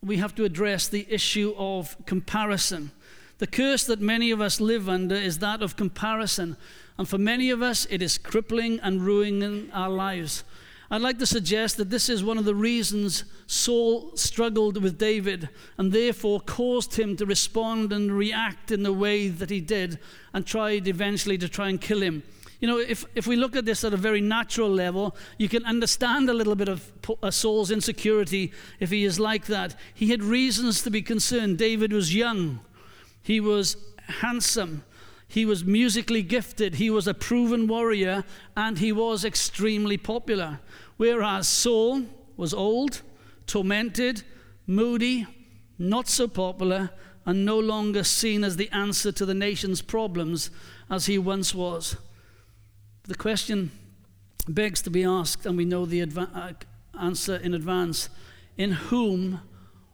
we 0.00 0.18
have 0.18 0.32
to 0.36 0.44
address 0.44 0.86
the 0.86 1.04
issue 1.10 1.56
of 1.58 1.96
comparison. 2.06 2.92
The 3.38 3.48
curse 3.48 3.82
that 3.86 4.00
many 4.00 4.30
of 4.30 4.40
us 4.40 4.60
live 4.60 4.88
under 4.88 5.16
is 5.16 5.40
that 5.40 5.60
of 5.60 5.74
comparison. 5.74 6.56
And 6.96 7.08
for 7.08 7.18
many 7.18 7.50
of 7.50 7.62
us, 7.62 7.84
it 7.90 8.00
is 8.00 8.16
crippling 8.16 8.78
and 8.78 9.02
ruining 9.02 9.72
our 9.72 9.90
lives. 9.90 10.44
I'd 10.88 11.02
like 11.02 11.18
to 11.18 11.26
suggest 11.26 11.76
that 11.78 11.90
this 11.90 12.08
is 12.08 12.22
one 12.22 12.38
of 12.38 12.44
the 12.44 12.54
reasons 12.54 13.24
Saul 13.48 14.16
struggled 14.16 14.80
with 14.80 14.98
David 14.98 15.48
and 15.78 15.90
therefore 15.90 16.38
caused 16.38 16.94
him 16.94 17.16
to 17.16 17.26
respond 17.26 17.92
and 17.92 18.12
react 18.12 18.70
in 18.70 18.84
the 18.84 18.92
way 18.92 19.26
that 19.26 19.50
he 19.50 19.60
did 19.60 19.98
and 20.32 20.46
tried 20.46 20.86
eventually 20.86 21.38
to 21.38 21.48
try 21.48 21.70
and 21.70 21.80
kill 21.80 22.00
him. 22.00 22.22
You 22.60 22.68
know, 22.68 22.78
if, 22.78 23.04
if 23.14 23.26
we 23.26 23.36
look 23.36 23.56
at 23.56 23.64
this 23.64 23.84
at 23.84 23.92
a 23.92 23.98
very 23.98 24.20
natural 24.20 24.70
level, 24.70 25.16
you 25.38 25.48
can 25.48 25.64
understand 25.64 26.30
a 26.30 26.34
little 26.34 26.54
bit 26.54 26.68
of 26.68 26.92
uh, 27.22 27.30
Saul's 27.30 27.70
insecurity 27.70 28.52
if 28.80 28.90
he 28.90 29.04
is 29.04 29.20
like 29.20 29.46
that. 29.46 29.74
He 29.92 30.10
had 30.10 30.22
reasons 30.22 30.82
to 30.82 30.90
be 30.90 31.02
concerned. 31.02 31.58
David 31.58 31.92
was 31.92 32.14
young. 32.14 32.60
He 33.22 33.40
was 33.40 33.76
handsome. 34.20 34.84
He 35.26 35.44
was 35.44 35.64
musically 35.64 36.22
gifted. 36.22 36.76
He 36.76 36.90
was 36.90 37.08
a 37.08 37.14
proven 37.14 37.66
warrior. 37.66 38.24
And 38.56 38.78
he 38.78 38.92
was 38.92 39.24
extremely 39.24 39.96
popular. 39.96 40.60
Whereas 40.96 41.48
Saul 41.48 42.02
was 42.36 42.54
old, 42.54 43.02
tormented, 43.46 44.22
moody, 44.66 45.26
not 45.78 46.08
so 46.08 46.28
popular, 46.28 46.90
and 47.26 47.44
no 47.44 47.58
longer 47.58 48.04
seen 48.04 48.44
as 48.44 48.56
the 48.56 48.70
answer 48.70 49.10
to 49.12 49.26
the 49.26 49.34
nation's 49.34 49.82
problems 49.82 50.50
as 50.90 51.06
he 51.06 51.18
once 51.18 51.54
was. 51.54 51.96
The 53.06 53.14
question 53.14 53.70
begs 54.48 54.82
to 54.82 54.90
be 54.90 55.04
asked, 55.04 55.46
and 55.46 55.56
we 55.56 55.64
know 55.64 55.86
the 55.86 56.04
adva- 56.04 56.34
uh, 56.34 56.52
answer 56.98 57.36
in 57.36 57.54
advance 57.54 58.08
in 58.56 58.72
whom 58.72 59.40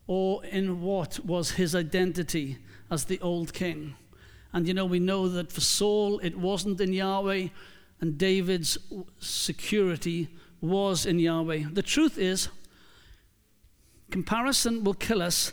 or 0.06 0.44
in 0.44 0.80
what 0.80 1.24
was 1.24 1.52
his 1.52 1.74
identity? 1.74 2.58
as 2.90 3.04
the 3.04 3.20
old 3.20 3.52
king. 3.52 3.94
And 4.52 4.66
you 4.66 4.74
know, 4.74 4.84
we 4.84 4.98
know 4.98 5.28
that 5.28 5.52
for 5.52 5.60
Saul 5.60 6.18
it 6.20 6.36
wasn't 6.36 6.80
in 6.80 6.92
Yahweh, 6.92 7.48
and 8.00 8.18
David's 8.18 8.78
security 9.20 10.28
was 10.60 11.06
in 11.06 11.18
Yahweh. 11.18 11.66
The 11.72 11.82
truth 11.82 12.18
is, 12.18 12.48
comparison 14.10 14.82
will 14.82 14.94
kill 14.94 15.22
us 15.22 15.52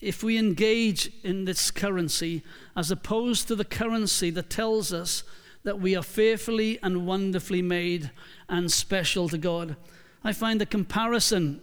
if 0.00 0.22
we 0.22 0.36
engage 0.36 1.10
in 1.22 1.46
this 1.46 1.70
currency 1.70 2.42
as 2.76 2.90
opposed 2.90 3.48
to 3.48 3.56
the 3.56 3.64
currency 3.64 4.28
that 4.30 4.50
tells 4.50 4.92
us 4.92 5.22
that 5.66 5.80
we 5.80 5.96
are 5.96 6.02
fearfully 6.02 6.78
and 6.80 7.08
wonderfully 7.08 7.60
made 7.60 8.12
and 8.48 8.70
special 8.70 9.28
to 9.28 9.36
God. 9.36 9.74
I 10.22 10.32
find 10.32 10.60
the 10.60 10.64
comparison 10.64 11.60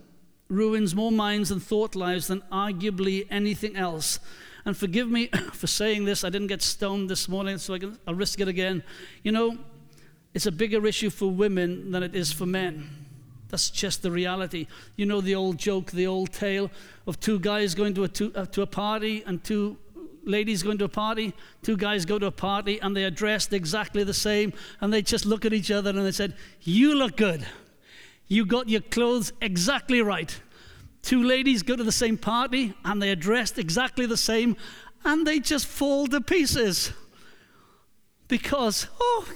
ruins 0.50 0.94
more 0.94 1.10
minds 1.12 1.52
and 1.52 1.64
thought 1.64 1.96
lives 1.96 2.28
than 2.28 2.42
arguably 2.52 3.26
anything 3.30 3.78
else. 3.78 4.20
And 4.66 4.76
forgive 4.76 5.10
me 5.10 5.28
for 5.54 5.68
saying 5.68 6.04
this. 6.04 6.26
I 6.26 6.30
didn't 6.30 6.48
get 6.48 6.62
stoned 6.62 7.10
this 7.10 7.30
morning, 7.30 7.58
so 7.58 7.76
I 7.76 7.80
can, 7.80 7.98
I'll 8.06 8.14
risk 8.14 8.42
it 8.42 8.50
again. 8.50 8.84
You 9.24 9.32
know, 9.32 9.58
it's 10.34 10.48
a 10.48 10.52
bigger 10.52 10.86
issue 10.86 11.10
for 11.10 11.32
women 11.32 11.92
than 11.92 12.04
it 12.04 12.14
is 12.14 12.34
for 12.34 12.46
men. 12.46 12.90
That's 13.48 13.70
just 13.70 14.02
the 14.02 14.12
reality. 14.12 14.68
You 14.98 15.06
know 15.06 15.22
the 15.22 15.36
old 15.36 15.58
joke, 15.58 15.92
the 15.92 16.08
old 16.08 16.34
tale 16.34 16.70
of 17.08 17.22
two 17.22 17.40
guys 17.40 17.74
going 17.74 17.94
to 17.94 18.04
a, 18.04 18.10
to, 18.10 18.34
uh, 18.36 18.46
to 18.48 18.64
a 18.64 18.68
party 18.68 19.24
and 19.26 19.42
two 19.42 19.78
ladies 20.26 20.64
going 20.64 20.78
to 20.80 20.86
a 20.86 20.90
party. 20.90 21.34
Two 21.62 21.78
guys 21.78 22.06
go 22.06 22.20
to 22.20 22.28
a 22.28 22.32
party 22.32 22.80
and 22.82 22.96
they 22.96 23.04
are 23.04 23.12
dressed 23.12 23.54
exactly 23.54 24.04
the 24.04 24.14
same 24.14 24.54
and 24.82 24.94
they 24.94 25.02
just 25.02 25.26
look 25.26 25.46
at 25.46 25.54
each 25.54 25.72
other 25.72 25.90
and 25.90 26.06
they 26.06 26.12
said, 26.12 26.36
You 26.62 26.96
look 26.96 27.18
good. 27.18 27.46
You 28.28 28.46
got 28.46 28.70
your 28.70 28.82
clothes 28.82 29.34
exactly 29.42 30.02
right. 30.02 30.40
Two 31.02 31.24
ladies 31.24 31.64
go 31.64 31.76
to 31.76 31.84
the 31.84 31.92
same 31.92 32.18
party 32.18 32.74
and 32.86 33.02
they 33.02 33.12
are 33.12 33.16
dressed 33.16 33.60
exactly 33.60 34.06
the 34.06 34.18
same 34.18 34.56
and 35.04 35.28
they 35.28 35.40
just 35.40 35.66
fall 35.66 36.08
to 36.08 36.22
pieces 36.22 36.94
because, 38.28 38.88
oh, 39.00 39.28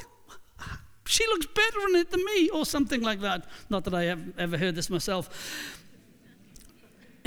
she 1.05 1.25
looks 1.27 1.45
better 1.45 1.87
in 1.89 1.95
it 1.95 2.11
than 2.11 2.23
me, 2.23 2.49
or 2.49 2.65
something 2.65 3.01
like 3.01 3.21
that. 3.21 3.45
Not 3.69 3.83
that 3.85 3.93
I 3.93 4.03
have 4.03 4.21
ever 4.37 4.57
heard 4.57 4.75
this 4.75 4.89
myself. 4.89 5.77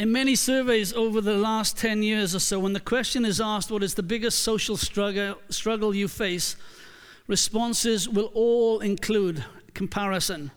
In 0.01 0.13
many 0.13 0.35
surveys 0.35 0.95
over 0.95 1.21
the 1.21 1.37
last 1.37 1.77
10 1.77 2.03
years 2.03 2.35
or 2.35 2.39
so, 2.39 2.59
when 2.59 2.73
the 2.73 2.81
question 2.81 3.27
is 3.27 3.39
asked, 3.39 3.71
What 3.71 3.83
is 3.83 3.93
the 3.93 4.03
biggest 4.03 4.39
social 4.39 4.79
struggle, 4.79 5.37
struggle 5.51 5.95
you 5.95 6.09
face? 6.09 6.57
responses 7.27 8.09
will 8.09 8.31
all 8.33 8.81
include 8.81 9.45
comparison. 9.75 10.53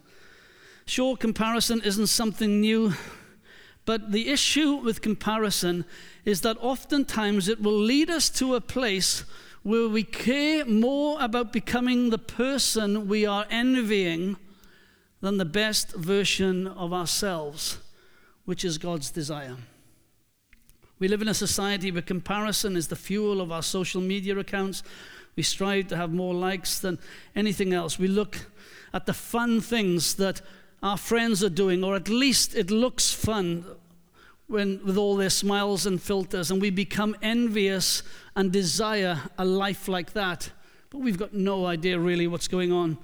Sure, 0.85 1.17
comparison 1.17 1.81
isn't 1.81 2.07
something 2.07 2.61
new 2.61 2.93
but 3.83 4.13
the 4.13 4.29
issue 4.29 4.75
with 4.75 5.01
comparison 5.01 5.83
is 6.23 6.39
that 6.39 6.55
oftentimes 6.61 7.49
it 7.49 7.61
will 7.61 7.77
lead 7.77 8.09
us 8.09 8.29
to 8.29 8.55
a 8.55 8.61
place 8.61 9.25
where 9.63 9.89
we 9.89 10.03
care 10.03 10.63
more 10.63 11.17
about 11.19 11.51
becoming 11.51 12.11
the 12.11 12.17
person 12.17 13.09
we 13.09 13.25
are 13.25 13.45
envying 13.49 14.37
than 15.19 15.37
the 15.37 15.43
best 15.43 15.93
version 15.95 16.65
of 16.65 16.93
ourselves, 16.93 17.79
which 18.45 18.65
is 18.65 18.77
God's 18.77 19.09
desire. 19.09 19.57
We 20.99 21.07
live 21.07 21.21
in 21.21 21.27
a 21.27 21.33
society 21.33 21.91
where 21.91 22.01
comparison 22.01 22.77
is 22.77 22.87
the 22.87 22.95
fuel 22.95 23.41
of 23.41 23.51
our 23.51 23.63
social 23.63 24.01
media 24.01 24.37
accounts. 24.37 24.83
We 25.35 25.43
strive 25.43 25.87
to 25.87 25.97
have 25.97 26.13
more 26.13 26.33
likes 26.33 26.79
than 26.79 26.99
anything 27.35 27.73
else. 27.73 27.97
We 27.97 28.07
look 28.07 28.37
at 28.93 29.05
the 29.05 29.13
fun 29.13 29.59
things 29.59 30.15
that 30.15 30.41
our 30.81 30.97
friends 30.97 31.43
are 31.43 31.49
doing, 31.49 31.83
or 31.83 31.95
at 31.95 32.09
least 32.09 32.55
it 32.55 32.69
looks 32.69 33.13
fun 33.13 33.65
when, 34.47 34.79
with 34.85 34.97
all 34.97 35.15
their 35.15 35.29
smiles 35.29 35.85
and 35.85 36.01
filters, 36.01 36.51
and 36.51 36.61
we 36.61 36.69
become 36.69 37.15
envious 37.21 38.03
and 38.35 38.51
desire 38.51 39.19
a 39.37 39.45
life 39.45 39.87
like 39.87 40.13
that. 40.13 40.51
But 40.89 40.99
we've 40.99 41.17
got 41.17 41.33
no 41.33 41.65
idea 41.65 41.97
really 41.97 42.27
what's 42.27 42.47
going 42.47 42.71
on. 42.71 42.97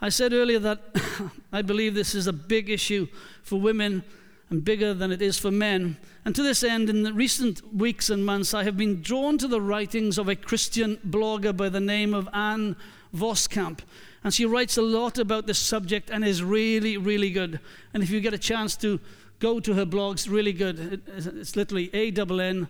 I 0.00 0.08
said 0.08 0.32
earlier 0.32 0.58
that 0.58 0.80
I 1.52 1.62
believe 1.62 1.94
this 1.94 2.14
is 2.14 2.26
a 2.26 2.32
big 2.32 2.70
issue 2.70 3.06
for 3.42 3.60
women 3.60 4.02
and 4.50 4.64
bigger 4.64 4.92
than 4.92 5.12
it 5.12 5.22
is 5.22 5.38
for 5.38 5.50
men. 5.50 5.96
And 6.24 6.34
to 6.34 6.42
this 6.42 6.62
end, 6.62 6.90
in 6.90 7.04
the 7.04 7.12
recent 7.12 7.74
weeks 7.74 8.10
and 8.10 8.26
months, 8.26 8.52
I 8.52 8.64
have 8.64 8.76
been 8.76 9.00
drawn 9.00 9.38
to 9.38 9.48
the 9.48 9.60
writings 9.60 10.18
of 10.18 10.28
a 10.28 10.36
Christian 10.36 10.98
blogger 11.08 11.56
by 11.56 11.68
the 11.68 11.80
name 11.80 12.12
of 12.12 12.28
Ann 12.32 12.76
Voskamp. 13.14 13.80
And 14.22 14.34
she 14.34 14.44
writes 14.44 14.76
a 14.76 14.82
lot 14.82 15.18
about 15.18 15.46
this 15.46 15.58
subject 15.58 16.10
and 16.10 16.24
is 16.24 16.42
really, 16.42 16.96
really 16.96 17.30
good. 17.30 17.60
And 17.94 18.02
if 18.02 18.10
you 18.10 18.20
get 18.20 18.34
a 18.34 18.38
chance 18.38 18.76
to 18.78 19.00
go 19.38 19.60
to 19.60 19.74
her 19.74 19.86
blogs, 19.86 20.30
really 20.30 20.52
good. 20.52 21.02
It's 21.06 21.56
literally 21.56 21.88
A 21.94 22.10
double 22.10 22.40
N, 22.40 22.68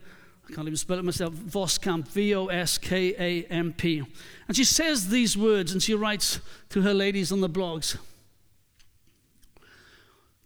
I 0.48 0.52
can't 0.52 0.66
even 0.66 0.76
spell 0.76 0.98
it 0.98 1.04
myself, 1.04 1.32
Voskamp, 1.34 2.08
V 2.08 2.34
O 2.34 2.46
S 2.46 2.76
K 2.76 3.14
A 3.18 3.44
M 3.52 3.72
P. 3.72 4.02
And 4.48 4.56
she 4.56 4.64
says 4.64 5.08
these 5.08 5.36
words 5.36 5.72
and 5.72 5.82
she 5.82 5.94
writes 5.94 6.40
to 6.70 6.82
her 6.82 6.94
ladies 6.94 7.30
on 7.30 7.40
the 7.40 7.48
blogs. 7.48 7.96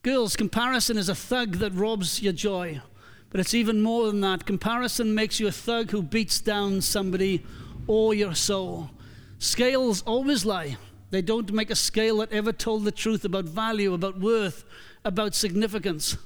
Girls, 0.05 0.37
comparison 0.37 0.99
is 0.99 1.09
a 1.09 1.15
thug 1.15 1.53
that 1.57 1.73
robs 1.73 2.21
your 2.21 2.35
joy. 2.35 2.83
But 3.31 3.41
it's 3.41 3.55
even 3.55 3.83
more 3.83 4.07
than 4.07 4.21
that. 4.21 4.45
Comparison 4.45 5.15
makes 5.15 5.41
you 5.41 5.47
a 5.47 5.51
thug 5.51 5.93
who 5.93 6.03
beats 6.03 6.43
down 6.43 6.83
somebody 6.83 7.43
or 7.87 8.13
your 8.13 8.35
soul. 8.35 8.91
Scales 9.39 10.03
always 10.03 10.45
lie. 10.45 10.77
They 11.09 11.23
don't 11.23 11.51
make 11.55 11.71
a 11.71 11.75
scale 11.75 12.19
that 12.19 12.33
ever 12.33 12.53
told 12.53 12.85
the 12.85 12.93
truth 12.93 13.25
about 13.25 13.47
value, 13.47 13.95
about 13.95 14.21
worth, 14.21 14.67
about 15.07 15.35
significance. 15.35 16.19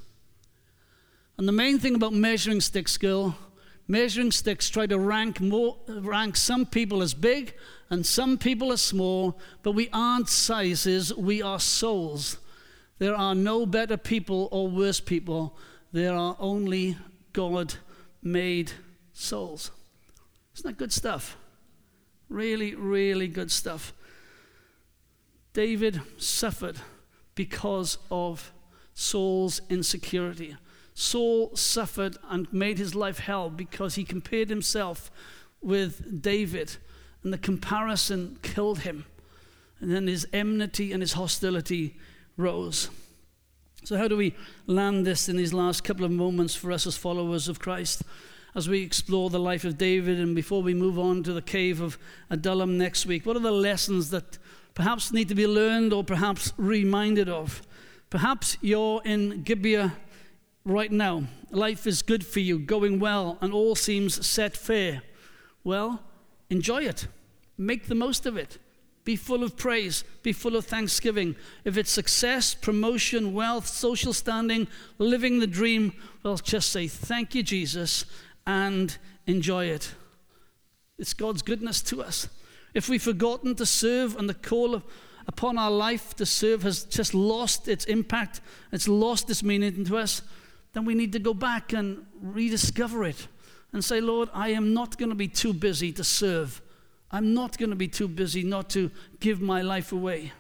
And 1.37 1.47
the 1.47 1.53
main 1.53 1.79
thing 1.79 1.95
about 1.95 2.13
measuring 2.13 2.61
sticks, 2.61 2.97
girl, 2.97 3.39
measuring 3.87 4.33
sticks 4.33 4.69
try 4.69 4.87
to 4.87 4.99
rank, 4.99 5.41
more, 5.41 5.77
rank 5.87 6.35
some 6.35 6.67
people 6.67 7.01
as 7.01 7.15
big 7.15 7.55
and 7.91 8.05
some 8.05 8.39
people 8.39 8.73
as 8.73 8.81
small, 8.81 9.39
but 9.63 9.71
we 9.71 9.89
aren't 9.93 10.29
sizes, 10.29 11.15
we 11.15 11.41
are 11.41 11.61
souls. 11.61 12.39
There 12.99 13.15
are 13.15 13.35
no 13.35 13.65
better 13.67 13.97
people 13.97 14.49
or 14.51 14.69
worse 14.69 15.01
people. 15.01 15.57
There 15.93 16.15
are 16.15 16.37
only 16.39 16.97
God 17.33 17.75
made 18.23 18.73
souls. 19.13 19.71
Isn't 20.55 20.67
that 20.67 20.79
good 20.79 20.93
stuff? 20.93 21.37
Really, 22.29 22.75
really 22.75 23.29
good 23.29 23.51
stuff. 23.51 23.93
David 25.53 26.01
suffered 26.19 26.77
because 27.35 27.99
of 28.11 28.53
Saul's 28.95 29.61
insecurity. 29.71 30.57
Saul 30.95 31.55
suffered 31.55 32.17
and 32.29 32.53
made 32.53 32.79
his 32.79 32.95
life 32.97 33.21
hell 33.21 33.49
because 33.49 33.95
he 33.95 34.03
compared 34.03 34.51
himself 34.51 35.13
with 35.61 36.21
David, 36.21 36.77
and 37.23 37.33
the 37.33 37.39
comparison 37.39 38.39
killed 38.43 38.81
him. 38.81 39.05
And 39.81 39.93
then 39.93 40.09
his 40.09 40.27
enmity 40.33 40.93
and 40.93 41.01
his 41.01 41.13
hostility 41.13 41.97
rose. 42.39 42.89
So, 43.85 43.99
how 43.99 44.09
do 44.09 44.17
we 44.17 44.35
land 44.67 45.07
this 45.07 45.29
in 45.29 45.37
these 45.37 45.53
last 45.53 45.85
couple 45.85 46.05
of 46.05 46.11
moments 46.11 46.55
for 46.55 46.73
us 46.73 46.87
as 46.87 46.97
followers 46.97 47.49
of 47.49 47.59
Christ? 47.59 48.03
As 48.55 48.69
we 48.69 48.83
explore 48.83 49.29
the 49.29 49.39
life 49.39 49.65
of 49.65 49.77
David, 49.77 50.19
and 50.19 50.35
before 50.35 50.63
we 50.63 50.73
move 50.73 50.99
on 50.99 51.23
to 51.25 51.33
the 51.33 51.43
cave 51.43 51.81
of 51.81 51.99
Adullam 52.31 52.79
next 52.79 53.05
week, 53.05 53.27
what 53.27 53.37
are 53.37 53.41
the 53.41 53.51
lessons 53.51 54.11
that 54.11 54.39
perhaps 54.75 55.13
need 55.13 55.29
to 55.29 55.35
be 55.35 55.47
learned 55.47 55.93
or 55.93 56.03
perhaps 56.03 56.53
reminded 56.57 57.29
of? 57.29 57.63
Perhaps 58.11 58.57
you're 58.63 59.03
in 59.05 59.43
Gibeah 59.43 59.93
right 60.65 60.91
now. 60.91 61.25
Life 61.51 61.87
is 61.87 62.03
good 62.03 62.27
for 62.27 62.41
you, 62.41 62.59
going 62.59 62.99
well, 62.99 63.39
and 63.41 63.53
all 63.53 63.75
seems 63.75 64.27
set 64.27 64.57
fair. 64.57 65.03
Well, 65.63 66.03
enjoy 66.51 66.83
it, 66.85 67.07
make 67.57 67.87
the 67.87 67.95
most 67.95 68.27
of 68.27 68.37
it. 68.37 68.59
Be 69.09 69.17
full 69.17 69.43
of 69.43 69.57
praise. 69.57 70.05
Be 70.23 70.35
full 70.35 70.55
of 70.55 70.67
thanksgiving. 70.67 71.35
If 71.65 71.79
it's 71.79 71.91
success, 71.91 72.53
promotion, 72.53 73.33
wealth, 73.33 73.67
social 73.67 74.13
standing, 74.13 74.69
living 74.99 75.39
the 75.39 75.47
dream, 75.47 75.95
well, 76.23 76.37
just 76.37 76.69
say, 76.69 76.89
Thank 76.89 77.35
you, 77.35 77.43
Jesus, 77.43 78.05
and 78.47 78.99
enjoy 79.27 79.65
it. 79.65 79.95
It's 80.99 81.15
God's 81.15 81.41
goodness 81.41 81.81
to 81.85 82.03
us. 82.03 82.29
If 82.75 82.91
we've 82.91 83.03
forgotten 83.03 83.55
to 83.55 83.65
serve 83.65 84.15
and 84.15 84.29
the 84.29 84.35
call 84.35 84.75
of, 84.75 84.85
upon 85.27 85.57
our 85.57 85.71
life 85.71 86.15
to 86.17 86.27
serve 86.27 86.63
has 86.65 86.85
just 86.85 87.15
lost 87.15 87.67
its 87.67 87.87
impact, 87.87 88.43
it's 88.73 88.89
lost 88.89 89.31
its 89.31 89.43
meaning 89.43 89.87
to 89.87 89.97
us, 89.97 90.21
then 90.75 90.85
we 90.85 90.95
need 90.95 91.15
to 91.15 91.19
go 91.19 91.33
back 91.33 91.73
and 91.73 92.05
rediscover 92.21 93.05
it 93.05 93.27
and 93.73 93.83
say, 93.83 94.03
Lord, 94.03 94.29
I 94.35 94.51
am 94.51 94.75
not 94.75 94.99
going 94.99 95.09
to 95.09 95.15
be 95.15 95.29
too 95.29 95.55
busy 95.55 95.93
to 95.93 96.05
serve. 96.05 96.61
I'm 97.11 97.35
not 97.35 97.59
going 97.59 97.71
to 97.71 97.77
be 97.77 97.89
too 97.89 98.09
busy 98.09 98.43
not 98.43 98.69
to 98.71 98.91
give 99.21 99.41
my 99.41 99.63
life 99.63 99.93
away. 99.93 100.33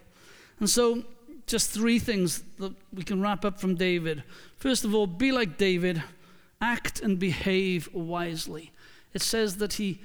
And 0.61 0.69
so, 0.69 1.05
just 1.47 1.71
three 1.71 1.99
things 1.99 2.43
that 2.59 2.75
we 2.93 3.03
can 3.03 3.23
wrap 3.23 3.45
up 3.45 3.59
from 3.59 3.75
David. 3.75 4.23
First 4.57 4.85
of 4.85 4.95
all, 4.95 5.07
be 5.07 5.33
like 5.33 5.57
David, 5.57 6.03
act 6.61 7.01
and 7.01 7.19
behave 7.19 7.89
wisely. 7.95 8.73
It 9.15 9.23
says 9.23 9.57
that 9.57 9.75
he 9.75 10.01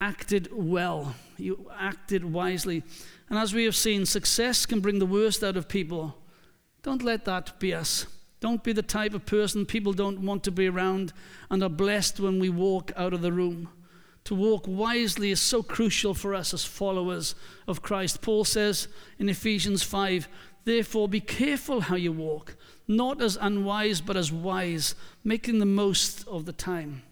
acted 0.00 0.48
well, 0.52 1.14
he 1.38 1.54
acted 1.78 2.24
wisely. 2.24 2.82
And 3.30 3.38
as 3.38 3.54
we 3.54 3.64
have 3.64 3.76
seen, 3.76 4.04
success 4.04 4.66
can 4.66 4.80
bring 4.80 4.98
the 4.98 5.06
worst 5.06 5.42
out 5.42 5.56
of 5.56 5.68
people. 5.68 6.16
Don't 6.82 7.02
let 7.02 7.24
that 7.24 7.58
be 7.58 7.72
us. 7.72 8.06
Don't 8.40 8.62
be 8.62 8.74
the 8.74 8.82
type 8.82 9.14
of 9.14 9.24
person 9.24 9.64
people 9.64 9.94
don't 9.94 10.20
want 10.20 10.44
to 10.44 10.50
be 10.50 10.68
around 10.68 11.14
and 11.50 11.62
are 11.62 11.70
blessed 11.70 12.20
when 12.20 12.38
we 12.38 12.50
walk 12.50 12.92
out 12.94 13.14
of 13.14 13.22
the 13.22 13.32
room. 13.32 13.70
To 14.24 14.34
walk 14.34 14.64
wisely 14.66 15.30
is 15.30 15.40
so 15.40 15.62
crucial 15.62 16.14
for 16.14 16.34
us 16.34 16.54
as 16.54 16.64
followers 16.64 17.34
of 17.68 17.82
Christ. 17.82 18.22
Paul 18.22 18.44
says 18.44 18.88
in 19.18 19.28
Ephesians 19.28 19.82
5 19.82 20.28
Therefore, 20.64 21.08
be 21.08 21.20
careful 21.20 21.82
how 21.82 21.96
you 21.96 22.10
walk, 22.10 22.56
not 22.88 23.20
as 23.20 23.36
unwise, 23.38 24.00
but 24.00 24.16
as 24.16 24.32
wise, 24.32 24.94
making 25.22 25.58
the 25.58 25.66
most 25.66 26.26
of 26.26 26.46
the 26.46 26.54
time. 26.54 27.02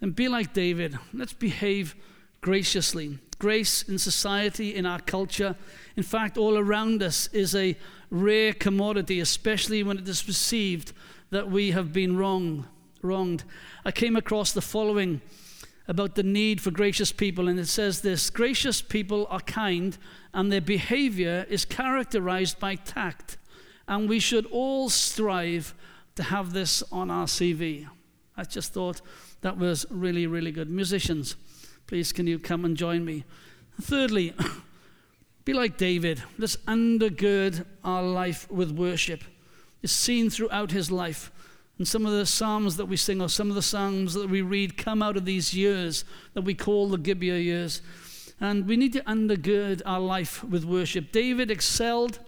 And 0.00 0.16
be 0.16 0.26
like 0.26 0.54
David. 0.54 0.98
Let's 1.12 1.34
behave 1.34 1.94
graciously. 2.40 3.18
Grace 3.38 3.82
in 3.82 3.98
society, 3.98 4.74
in 4.74 4.86
our 4.86 5.00
culture, 5.00 5.54
in 5.96 6.02
fact, 6.02 6.38
all 6.38 6.56
around 6.56 7.02
us, 7.02 7.28
is 7.34 7.54
a 7.54 7.76
rare 8.08 8.54
commodity, 8.54 9.20
especially 9.20 9.82
when 9.82 9.98
it 9.98 10.08
is 10.08 10.22
perceived 10.22 10.94
that 11.28 11.50
we 11.50 11.72
have 11.72 11.92
been 11.92 12.16
wrong, 12.16 12.66
wronged. 13.02 13.44
I 13.84 13.92
came 13.92 14.16
across 14.16 14.52
the 14.52 14.62
following 14.62 15.20
about 15.88 16.14
the 16.14 16.22
need 16.22 16.60
for 16.60 16.70
gracious 16.70 17.12
people, 17.12 17.48
and 17.48 17.58
it 17.58 17.66
says 17.66 18.00
this 18.00 18.30
Gracious 18.30 18.82
people 18.82 19.26
are 19.30 19.40
kind, 19.40 19.96
and 20.34 20.50
their 20.50 20.60
behavior 20.60 21.46
is 21.48 21.64
characterized 21.64 22.58
by 22.58 22.74
tact, 22.74 23.38
and 23.86 24.08
we 24.08 24.18
should 24.18 24.46
all 24.46 24.88
strive 24.88 25.74
to 26.16 26.24
have 26.24 26.52
this 26.52 26.82
on 26.90 27.10
our 27.10 27.26
CV. 27.26 27.88
I 28.36 28.44
just 28.44 28.72
thought 28.72 29.00
that 29.40 29.58
was 29.58 29.86
really, 29.90 30.26
really 30.26 30.50
good. 30.50 30.68
Musicians, 30.68 31.36
please 31.86 32.12
can 32.12 32.26
you 32.26 32.38
come 32.38 32.64
and 32.64 32.76
join 32.76 33.04
me? 33.04 33.24
Thirdly, 33.80 34.34
be 35.44 35.52
like 35.52 35.78
David. 35.78 36.22
Let's 36.38 36.56
undergird 36.66 37.64
our 37.84 38.02
life 38.02 38.50
with 38.50 38.72
worship. 38.72 39.22
It's 39.82 39.92
seen 39.92 40.30
throughout 40.30 40.72
his 40.72 40.90
life. 40.90 41.30
And 41.78 41.86
some 41.86 42.06
of 42.06 42.12
the 42.12 42.24
psalms 42.24 42.76
that 42.76 42.86
we 42.86 42.96
sing, 42.96 43.20
or 43.20 43.28
some 43.28 43.50
of 43.50 43.54
the 43.54 43.62
psalms 43.62 44.14
that 44.14 44.30
we 44.30 44.40
read, 44.40 44.78
come 44.78 45.02
out 45.02 45.16
of 45.16 45.24
these 45.26 45.52
years 45.52 46.04
that 46.32 46.42
we 46.42 46.54
call 46.54 46.88
the 46.88 46.96
Gibeah 46.96 47.38
years. 47.38 47.82
And 48.40 48.66
we 48.66 48.76
need 48.76 48.92
to 48.94 49.02
undergird 49.02 49.82
our 49.84 50.00
life 50.00 50.42
with 50.42 50.64
worship. 50.64 51.12
David 51.12 51.50
excelled 51.50 52.18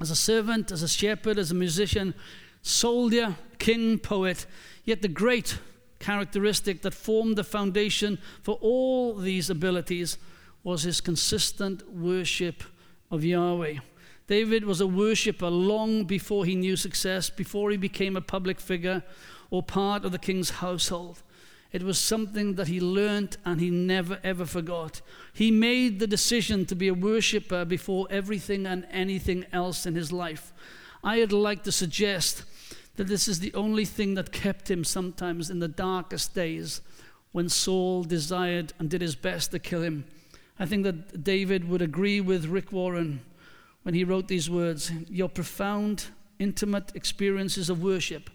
as 0.00 0.10
a 0.10 0.16
servant, 0.16 0.70
as 0.70 0.82
a 0.82 0.88
shepherd, 0.88 1.38
as 1.38 1.50
a 1.50 1.54
musician, 1.54 2.14
soldier, 2.62 3.36
king, 3.58 3.98
poet. 3.98 4.46
Yet 4.84 5.00
the 5.00 5.08
great 5.08 5.58
characteristic 5.98 6.82
that 6.82 6.92
formed 6.92 7.36
the 7.36 7.44
foundation 7.44 8.18
for 8.42 8.58
all 8.60 9.14
these 9.14 9.48
abilities 9.48 10.18
was 10.62 10.82
his 10.82 11.00
consistent 11.00 11.88
worship 11.90 12.62
of 13.10 13.24
Yahweh. 13.24 13.78
David 14.26 14.64
was 14.64 14.80
a 14.80 14.86
worshiper 14.86 15.50
long 15.50 16.04
before 16.04 16.44
he 16.44 16.54
knew 16.54 16.76
success, 16.76 17.28
before 17.28 17.70
he 17.70 17.76
became 17.76 18.16
a 18.16 18.22
public 18.22 18.58
figure 18.58 19.02
or 19.50 19.62
part 19.62 20.04
of 20.04 20.12
the 20.12 20.18
king's 20.18 20.50
household. 20.50 21.22
It 21.72 21.82
was 21.82 21.98
something 21.98 22.54
that 22.54 22.68
he 22.68 22.80
learned 22.80 23.36
and 23.44 23.60
he 23.60 23.68
never 23.68 24.20
ever 24.22 24.46
forgot. 24.46 25.02
He 25.32 25.50
made 25.50 25.98
the 25.98 26.06
decision 26.06 26.64
to 26.66 26.74
be 26.74 26.88
a 26.88 26.94
worshiper 26.94 27.64
before 27.64 28.06
everything 28.10 28.64
and 28.64 28.86
anything 28.90 29.44
else 29.52 29.84
in 29.84 29.94
his 29.94 30.12
life. 30.12 30.52
I'd 31.02 31.32
like 31.32 31.64
to 31.64 31.72
suggest 31.72 32.44
that 32.96 33.08
this 33.08 33.28
is 33.28 33.40
the 33.40 33.52
only 33.54 33.84
thing 33.84 34.14
that 34.14 34.32
kept 34.32 34.70
him 34.70 34.84
sometimes 34.84 35.50
in 35.50 35.58
the 35.58 35.68
darkest 35.68 36.34
days 36.34 36.80
when 37.32 37.48
Saul 37.48 38.04
desired 38.04 38.72
and 38.78 38.88
did 38.88 39.00
his 39.00 39.16
best 39.16 39.50
to 39.50 39.58
kill 39.58 39.82
him. 39.82 40.04
I 40.58 40.66
think 40.66 40.84
that 40.84 41.24
David 41.24 41.68
would 41.68 41.82
agree 41.82 42.20
with 42.20 42.46
Rick 42.46 42.70
Warren 42.70 43.20
when 43.84 43.94
he 43.94 44.02
wrote 44.02 44.26
these 44.26 44.50
words 44.50 44.90
Your 45.08 45.28
profound, 45.28 46.06
intimate 46.40 46.90
experiences 46.96 47.70
of 47.70 47.82
worship 47.82 48.28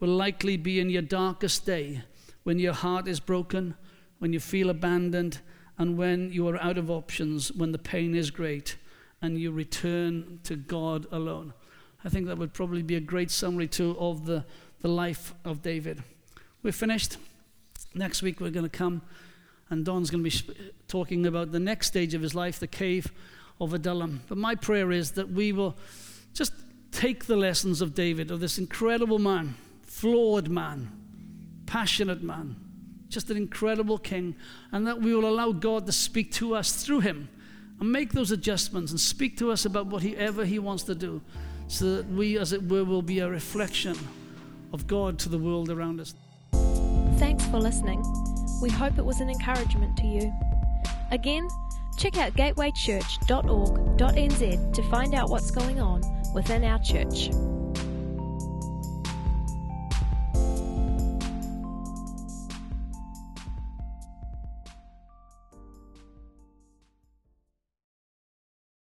will 0.00 0.08
likely 0.08 0.56
be 0.56 0.80
in 0.80 0.88
your 0.88 1.02
darkest 1.02 1.66
day 1.66 2.02
when 2.44 2.58
your 2.58 2.72
heart 2.72 3.06
is 3.06 3.20
broken, 3.20 3.74
when 4.18 4.32
you 4.32 4.40
feel 4.40 4.70
abandoned, 4.70 5.40
and 5.78 5.98
when 5.98 6.32
you 6.32 6.48
are 6.48 6.60
out 6.60 6.78
of 6.78 6.90
options, 6.90 7.52
when 7.52 7.72
the 7.72 7.78
pain 7.78 8.14
is 8.14 8.30
great, 8.30 8.76
and 9.20 9.38
you 9.38 9.52
return 9.52 10.40
to 10.44 10.56
God 10.56 11.06
alone. 11.12 11.52
I 12.04 12.08
think 12.08 12.26
that 12.26 12.38
would 12.38 12.52
probably 12.52 12.82
be 12.82 12.96
a 12.96 13.00
great 13.00 13.30
summary, 13.30 13.68
too, 13.68 13.96
of 13.98 14.26
the, 14.26 14.44
the 14.80 14.88
life 14.88 15.34
of 15.44 15.62
David. 15.62 16.02
We're 16.62 16.72
finished. 16.72 17.16
Next 17.94 18.22
week, 18.22 18.40
we're 18.40 18.50
going 18.50 18.68
to 18.68 18.76
come, 18.76 19.02
and 19.70 19.84
Don's 19.84 20.10
going 20.10 20.24
to 20.24 20.24
be 20.24 20.34
sp- 20.34 20.58
talking 20.88 21.26
about 21.26 21.52
the 21.52 21.60
next 21.60 21.88
stage 21.88 22.14
of 22.14 22.22
his 22.22 22.34
life, 22.34 22.58
the 22.58 22.66
cave 22.66 23.12
of 23.62 23.72
Adullam. 23.72 24.22
But 24.28 24.38
my 24.38 24.54
prayer 24.54 24.90
is 24.90 25.12
that 25.12 25.30
we 25.30 25.52
will 25.52 25.76
just 26.34 26.52
take 26.90 27.26
the 27.26 27.36
lessons 27.36 27.80
of 27.80 27.94
David, 27.94 28.30
of 28.30 28.40
this 28.40 28.58
incredible 28.58 29.18
man, 29.18 29.54
flawed 29.82 30.48
man, 30.48 30.90
passionate 31.66 32.22
man, 32.22 32.56
just 33.08 33.30
an 33.30 33.36
incredible 33.36 33.98
king, 33.98 34.34
and 34.72 34.86
that 34.86 35.00
we 35.00 35.14
will 35.14 35.28
allow 35.28 35.52
God 35.52 35.86
to 35.86 35.92
speak 35.92 36.32
to 36.32 36.54
us 36.54 36.84
through 36.84 37.00
him 37.00 37.28
and 37.80 37.90
make 37.90 38.12
those 38.12 38.30
adjustments 38.30 38.90
and 38.90 39.00
speak 39.00 39.36
to 39.38 39.50
us 39.50 39.64
about 39.64 39.86
whatever 39.86 40.44
he 40.44 40.58
wants 40.58 40.82
to 40.84 40.94
do 40.94 41.20
so 41.68 41.96
that 41.96 42.08
we, 42.08 42.38
as 42.38 42.52
it 42.52 42.62
were, 42.68 42.84
will 42.84 43.02
be 43.02 43.20
a 43.20 43.28
reflection 43.28 43.96
of 44.72 44.86
God 44.86 45.18
to 45.20 45.28
the 45.28 45.38
world 45.38 45.70
around 45.70 46.00
us. 46.00 46.14
Thanks 47.18 47.46
for 47.46 47.58
listening. 47.58 48.02
We 48.60 48.70
hope 48.70 48.98
it 48.98 49.04
was 49.04 49.20
an 49.20 49.30
encouragement 49.30 49.96
to 49.98 50.06
you. 50.06 50.32
Again, 51.10 51.48
check 51.96 52.18
out 52.18 52.34
gatewaychurch.org.nz 52.34 54.74
to 54.74 54.82
find 54.90 55.14
out 55.14 55.30
what's 55.30 55.50
going 55.50 55.80
on 55.80 56.02
within 56.34 56.64
our 56.64 56.78
church. 56.78 57.30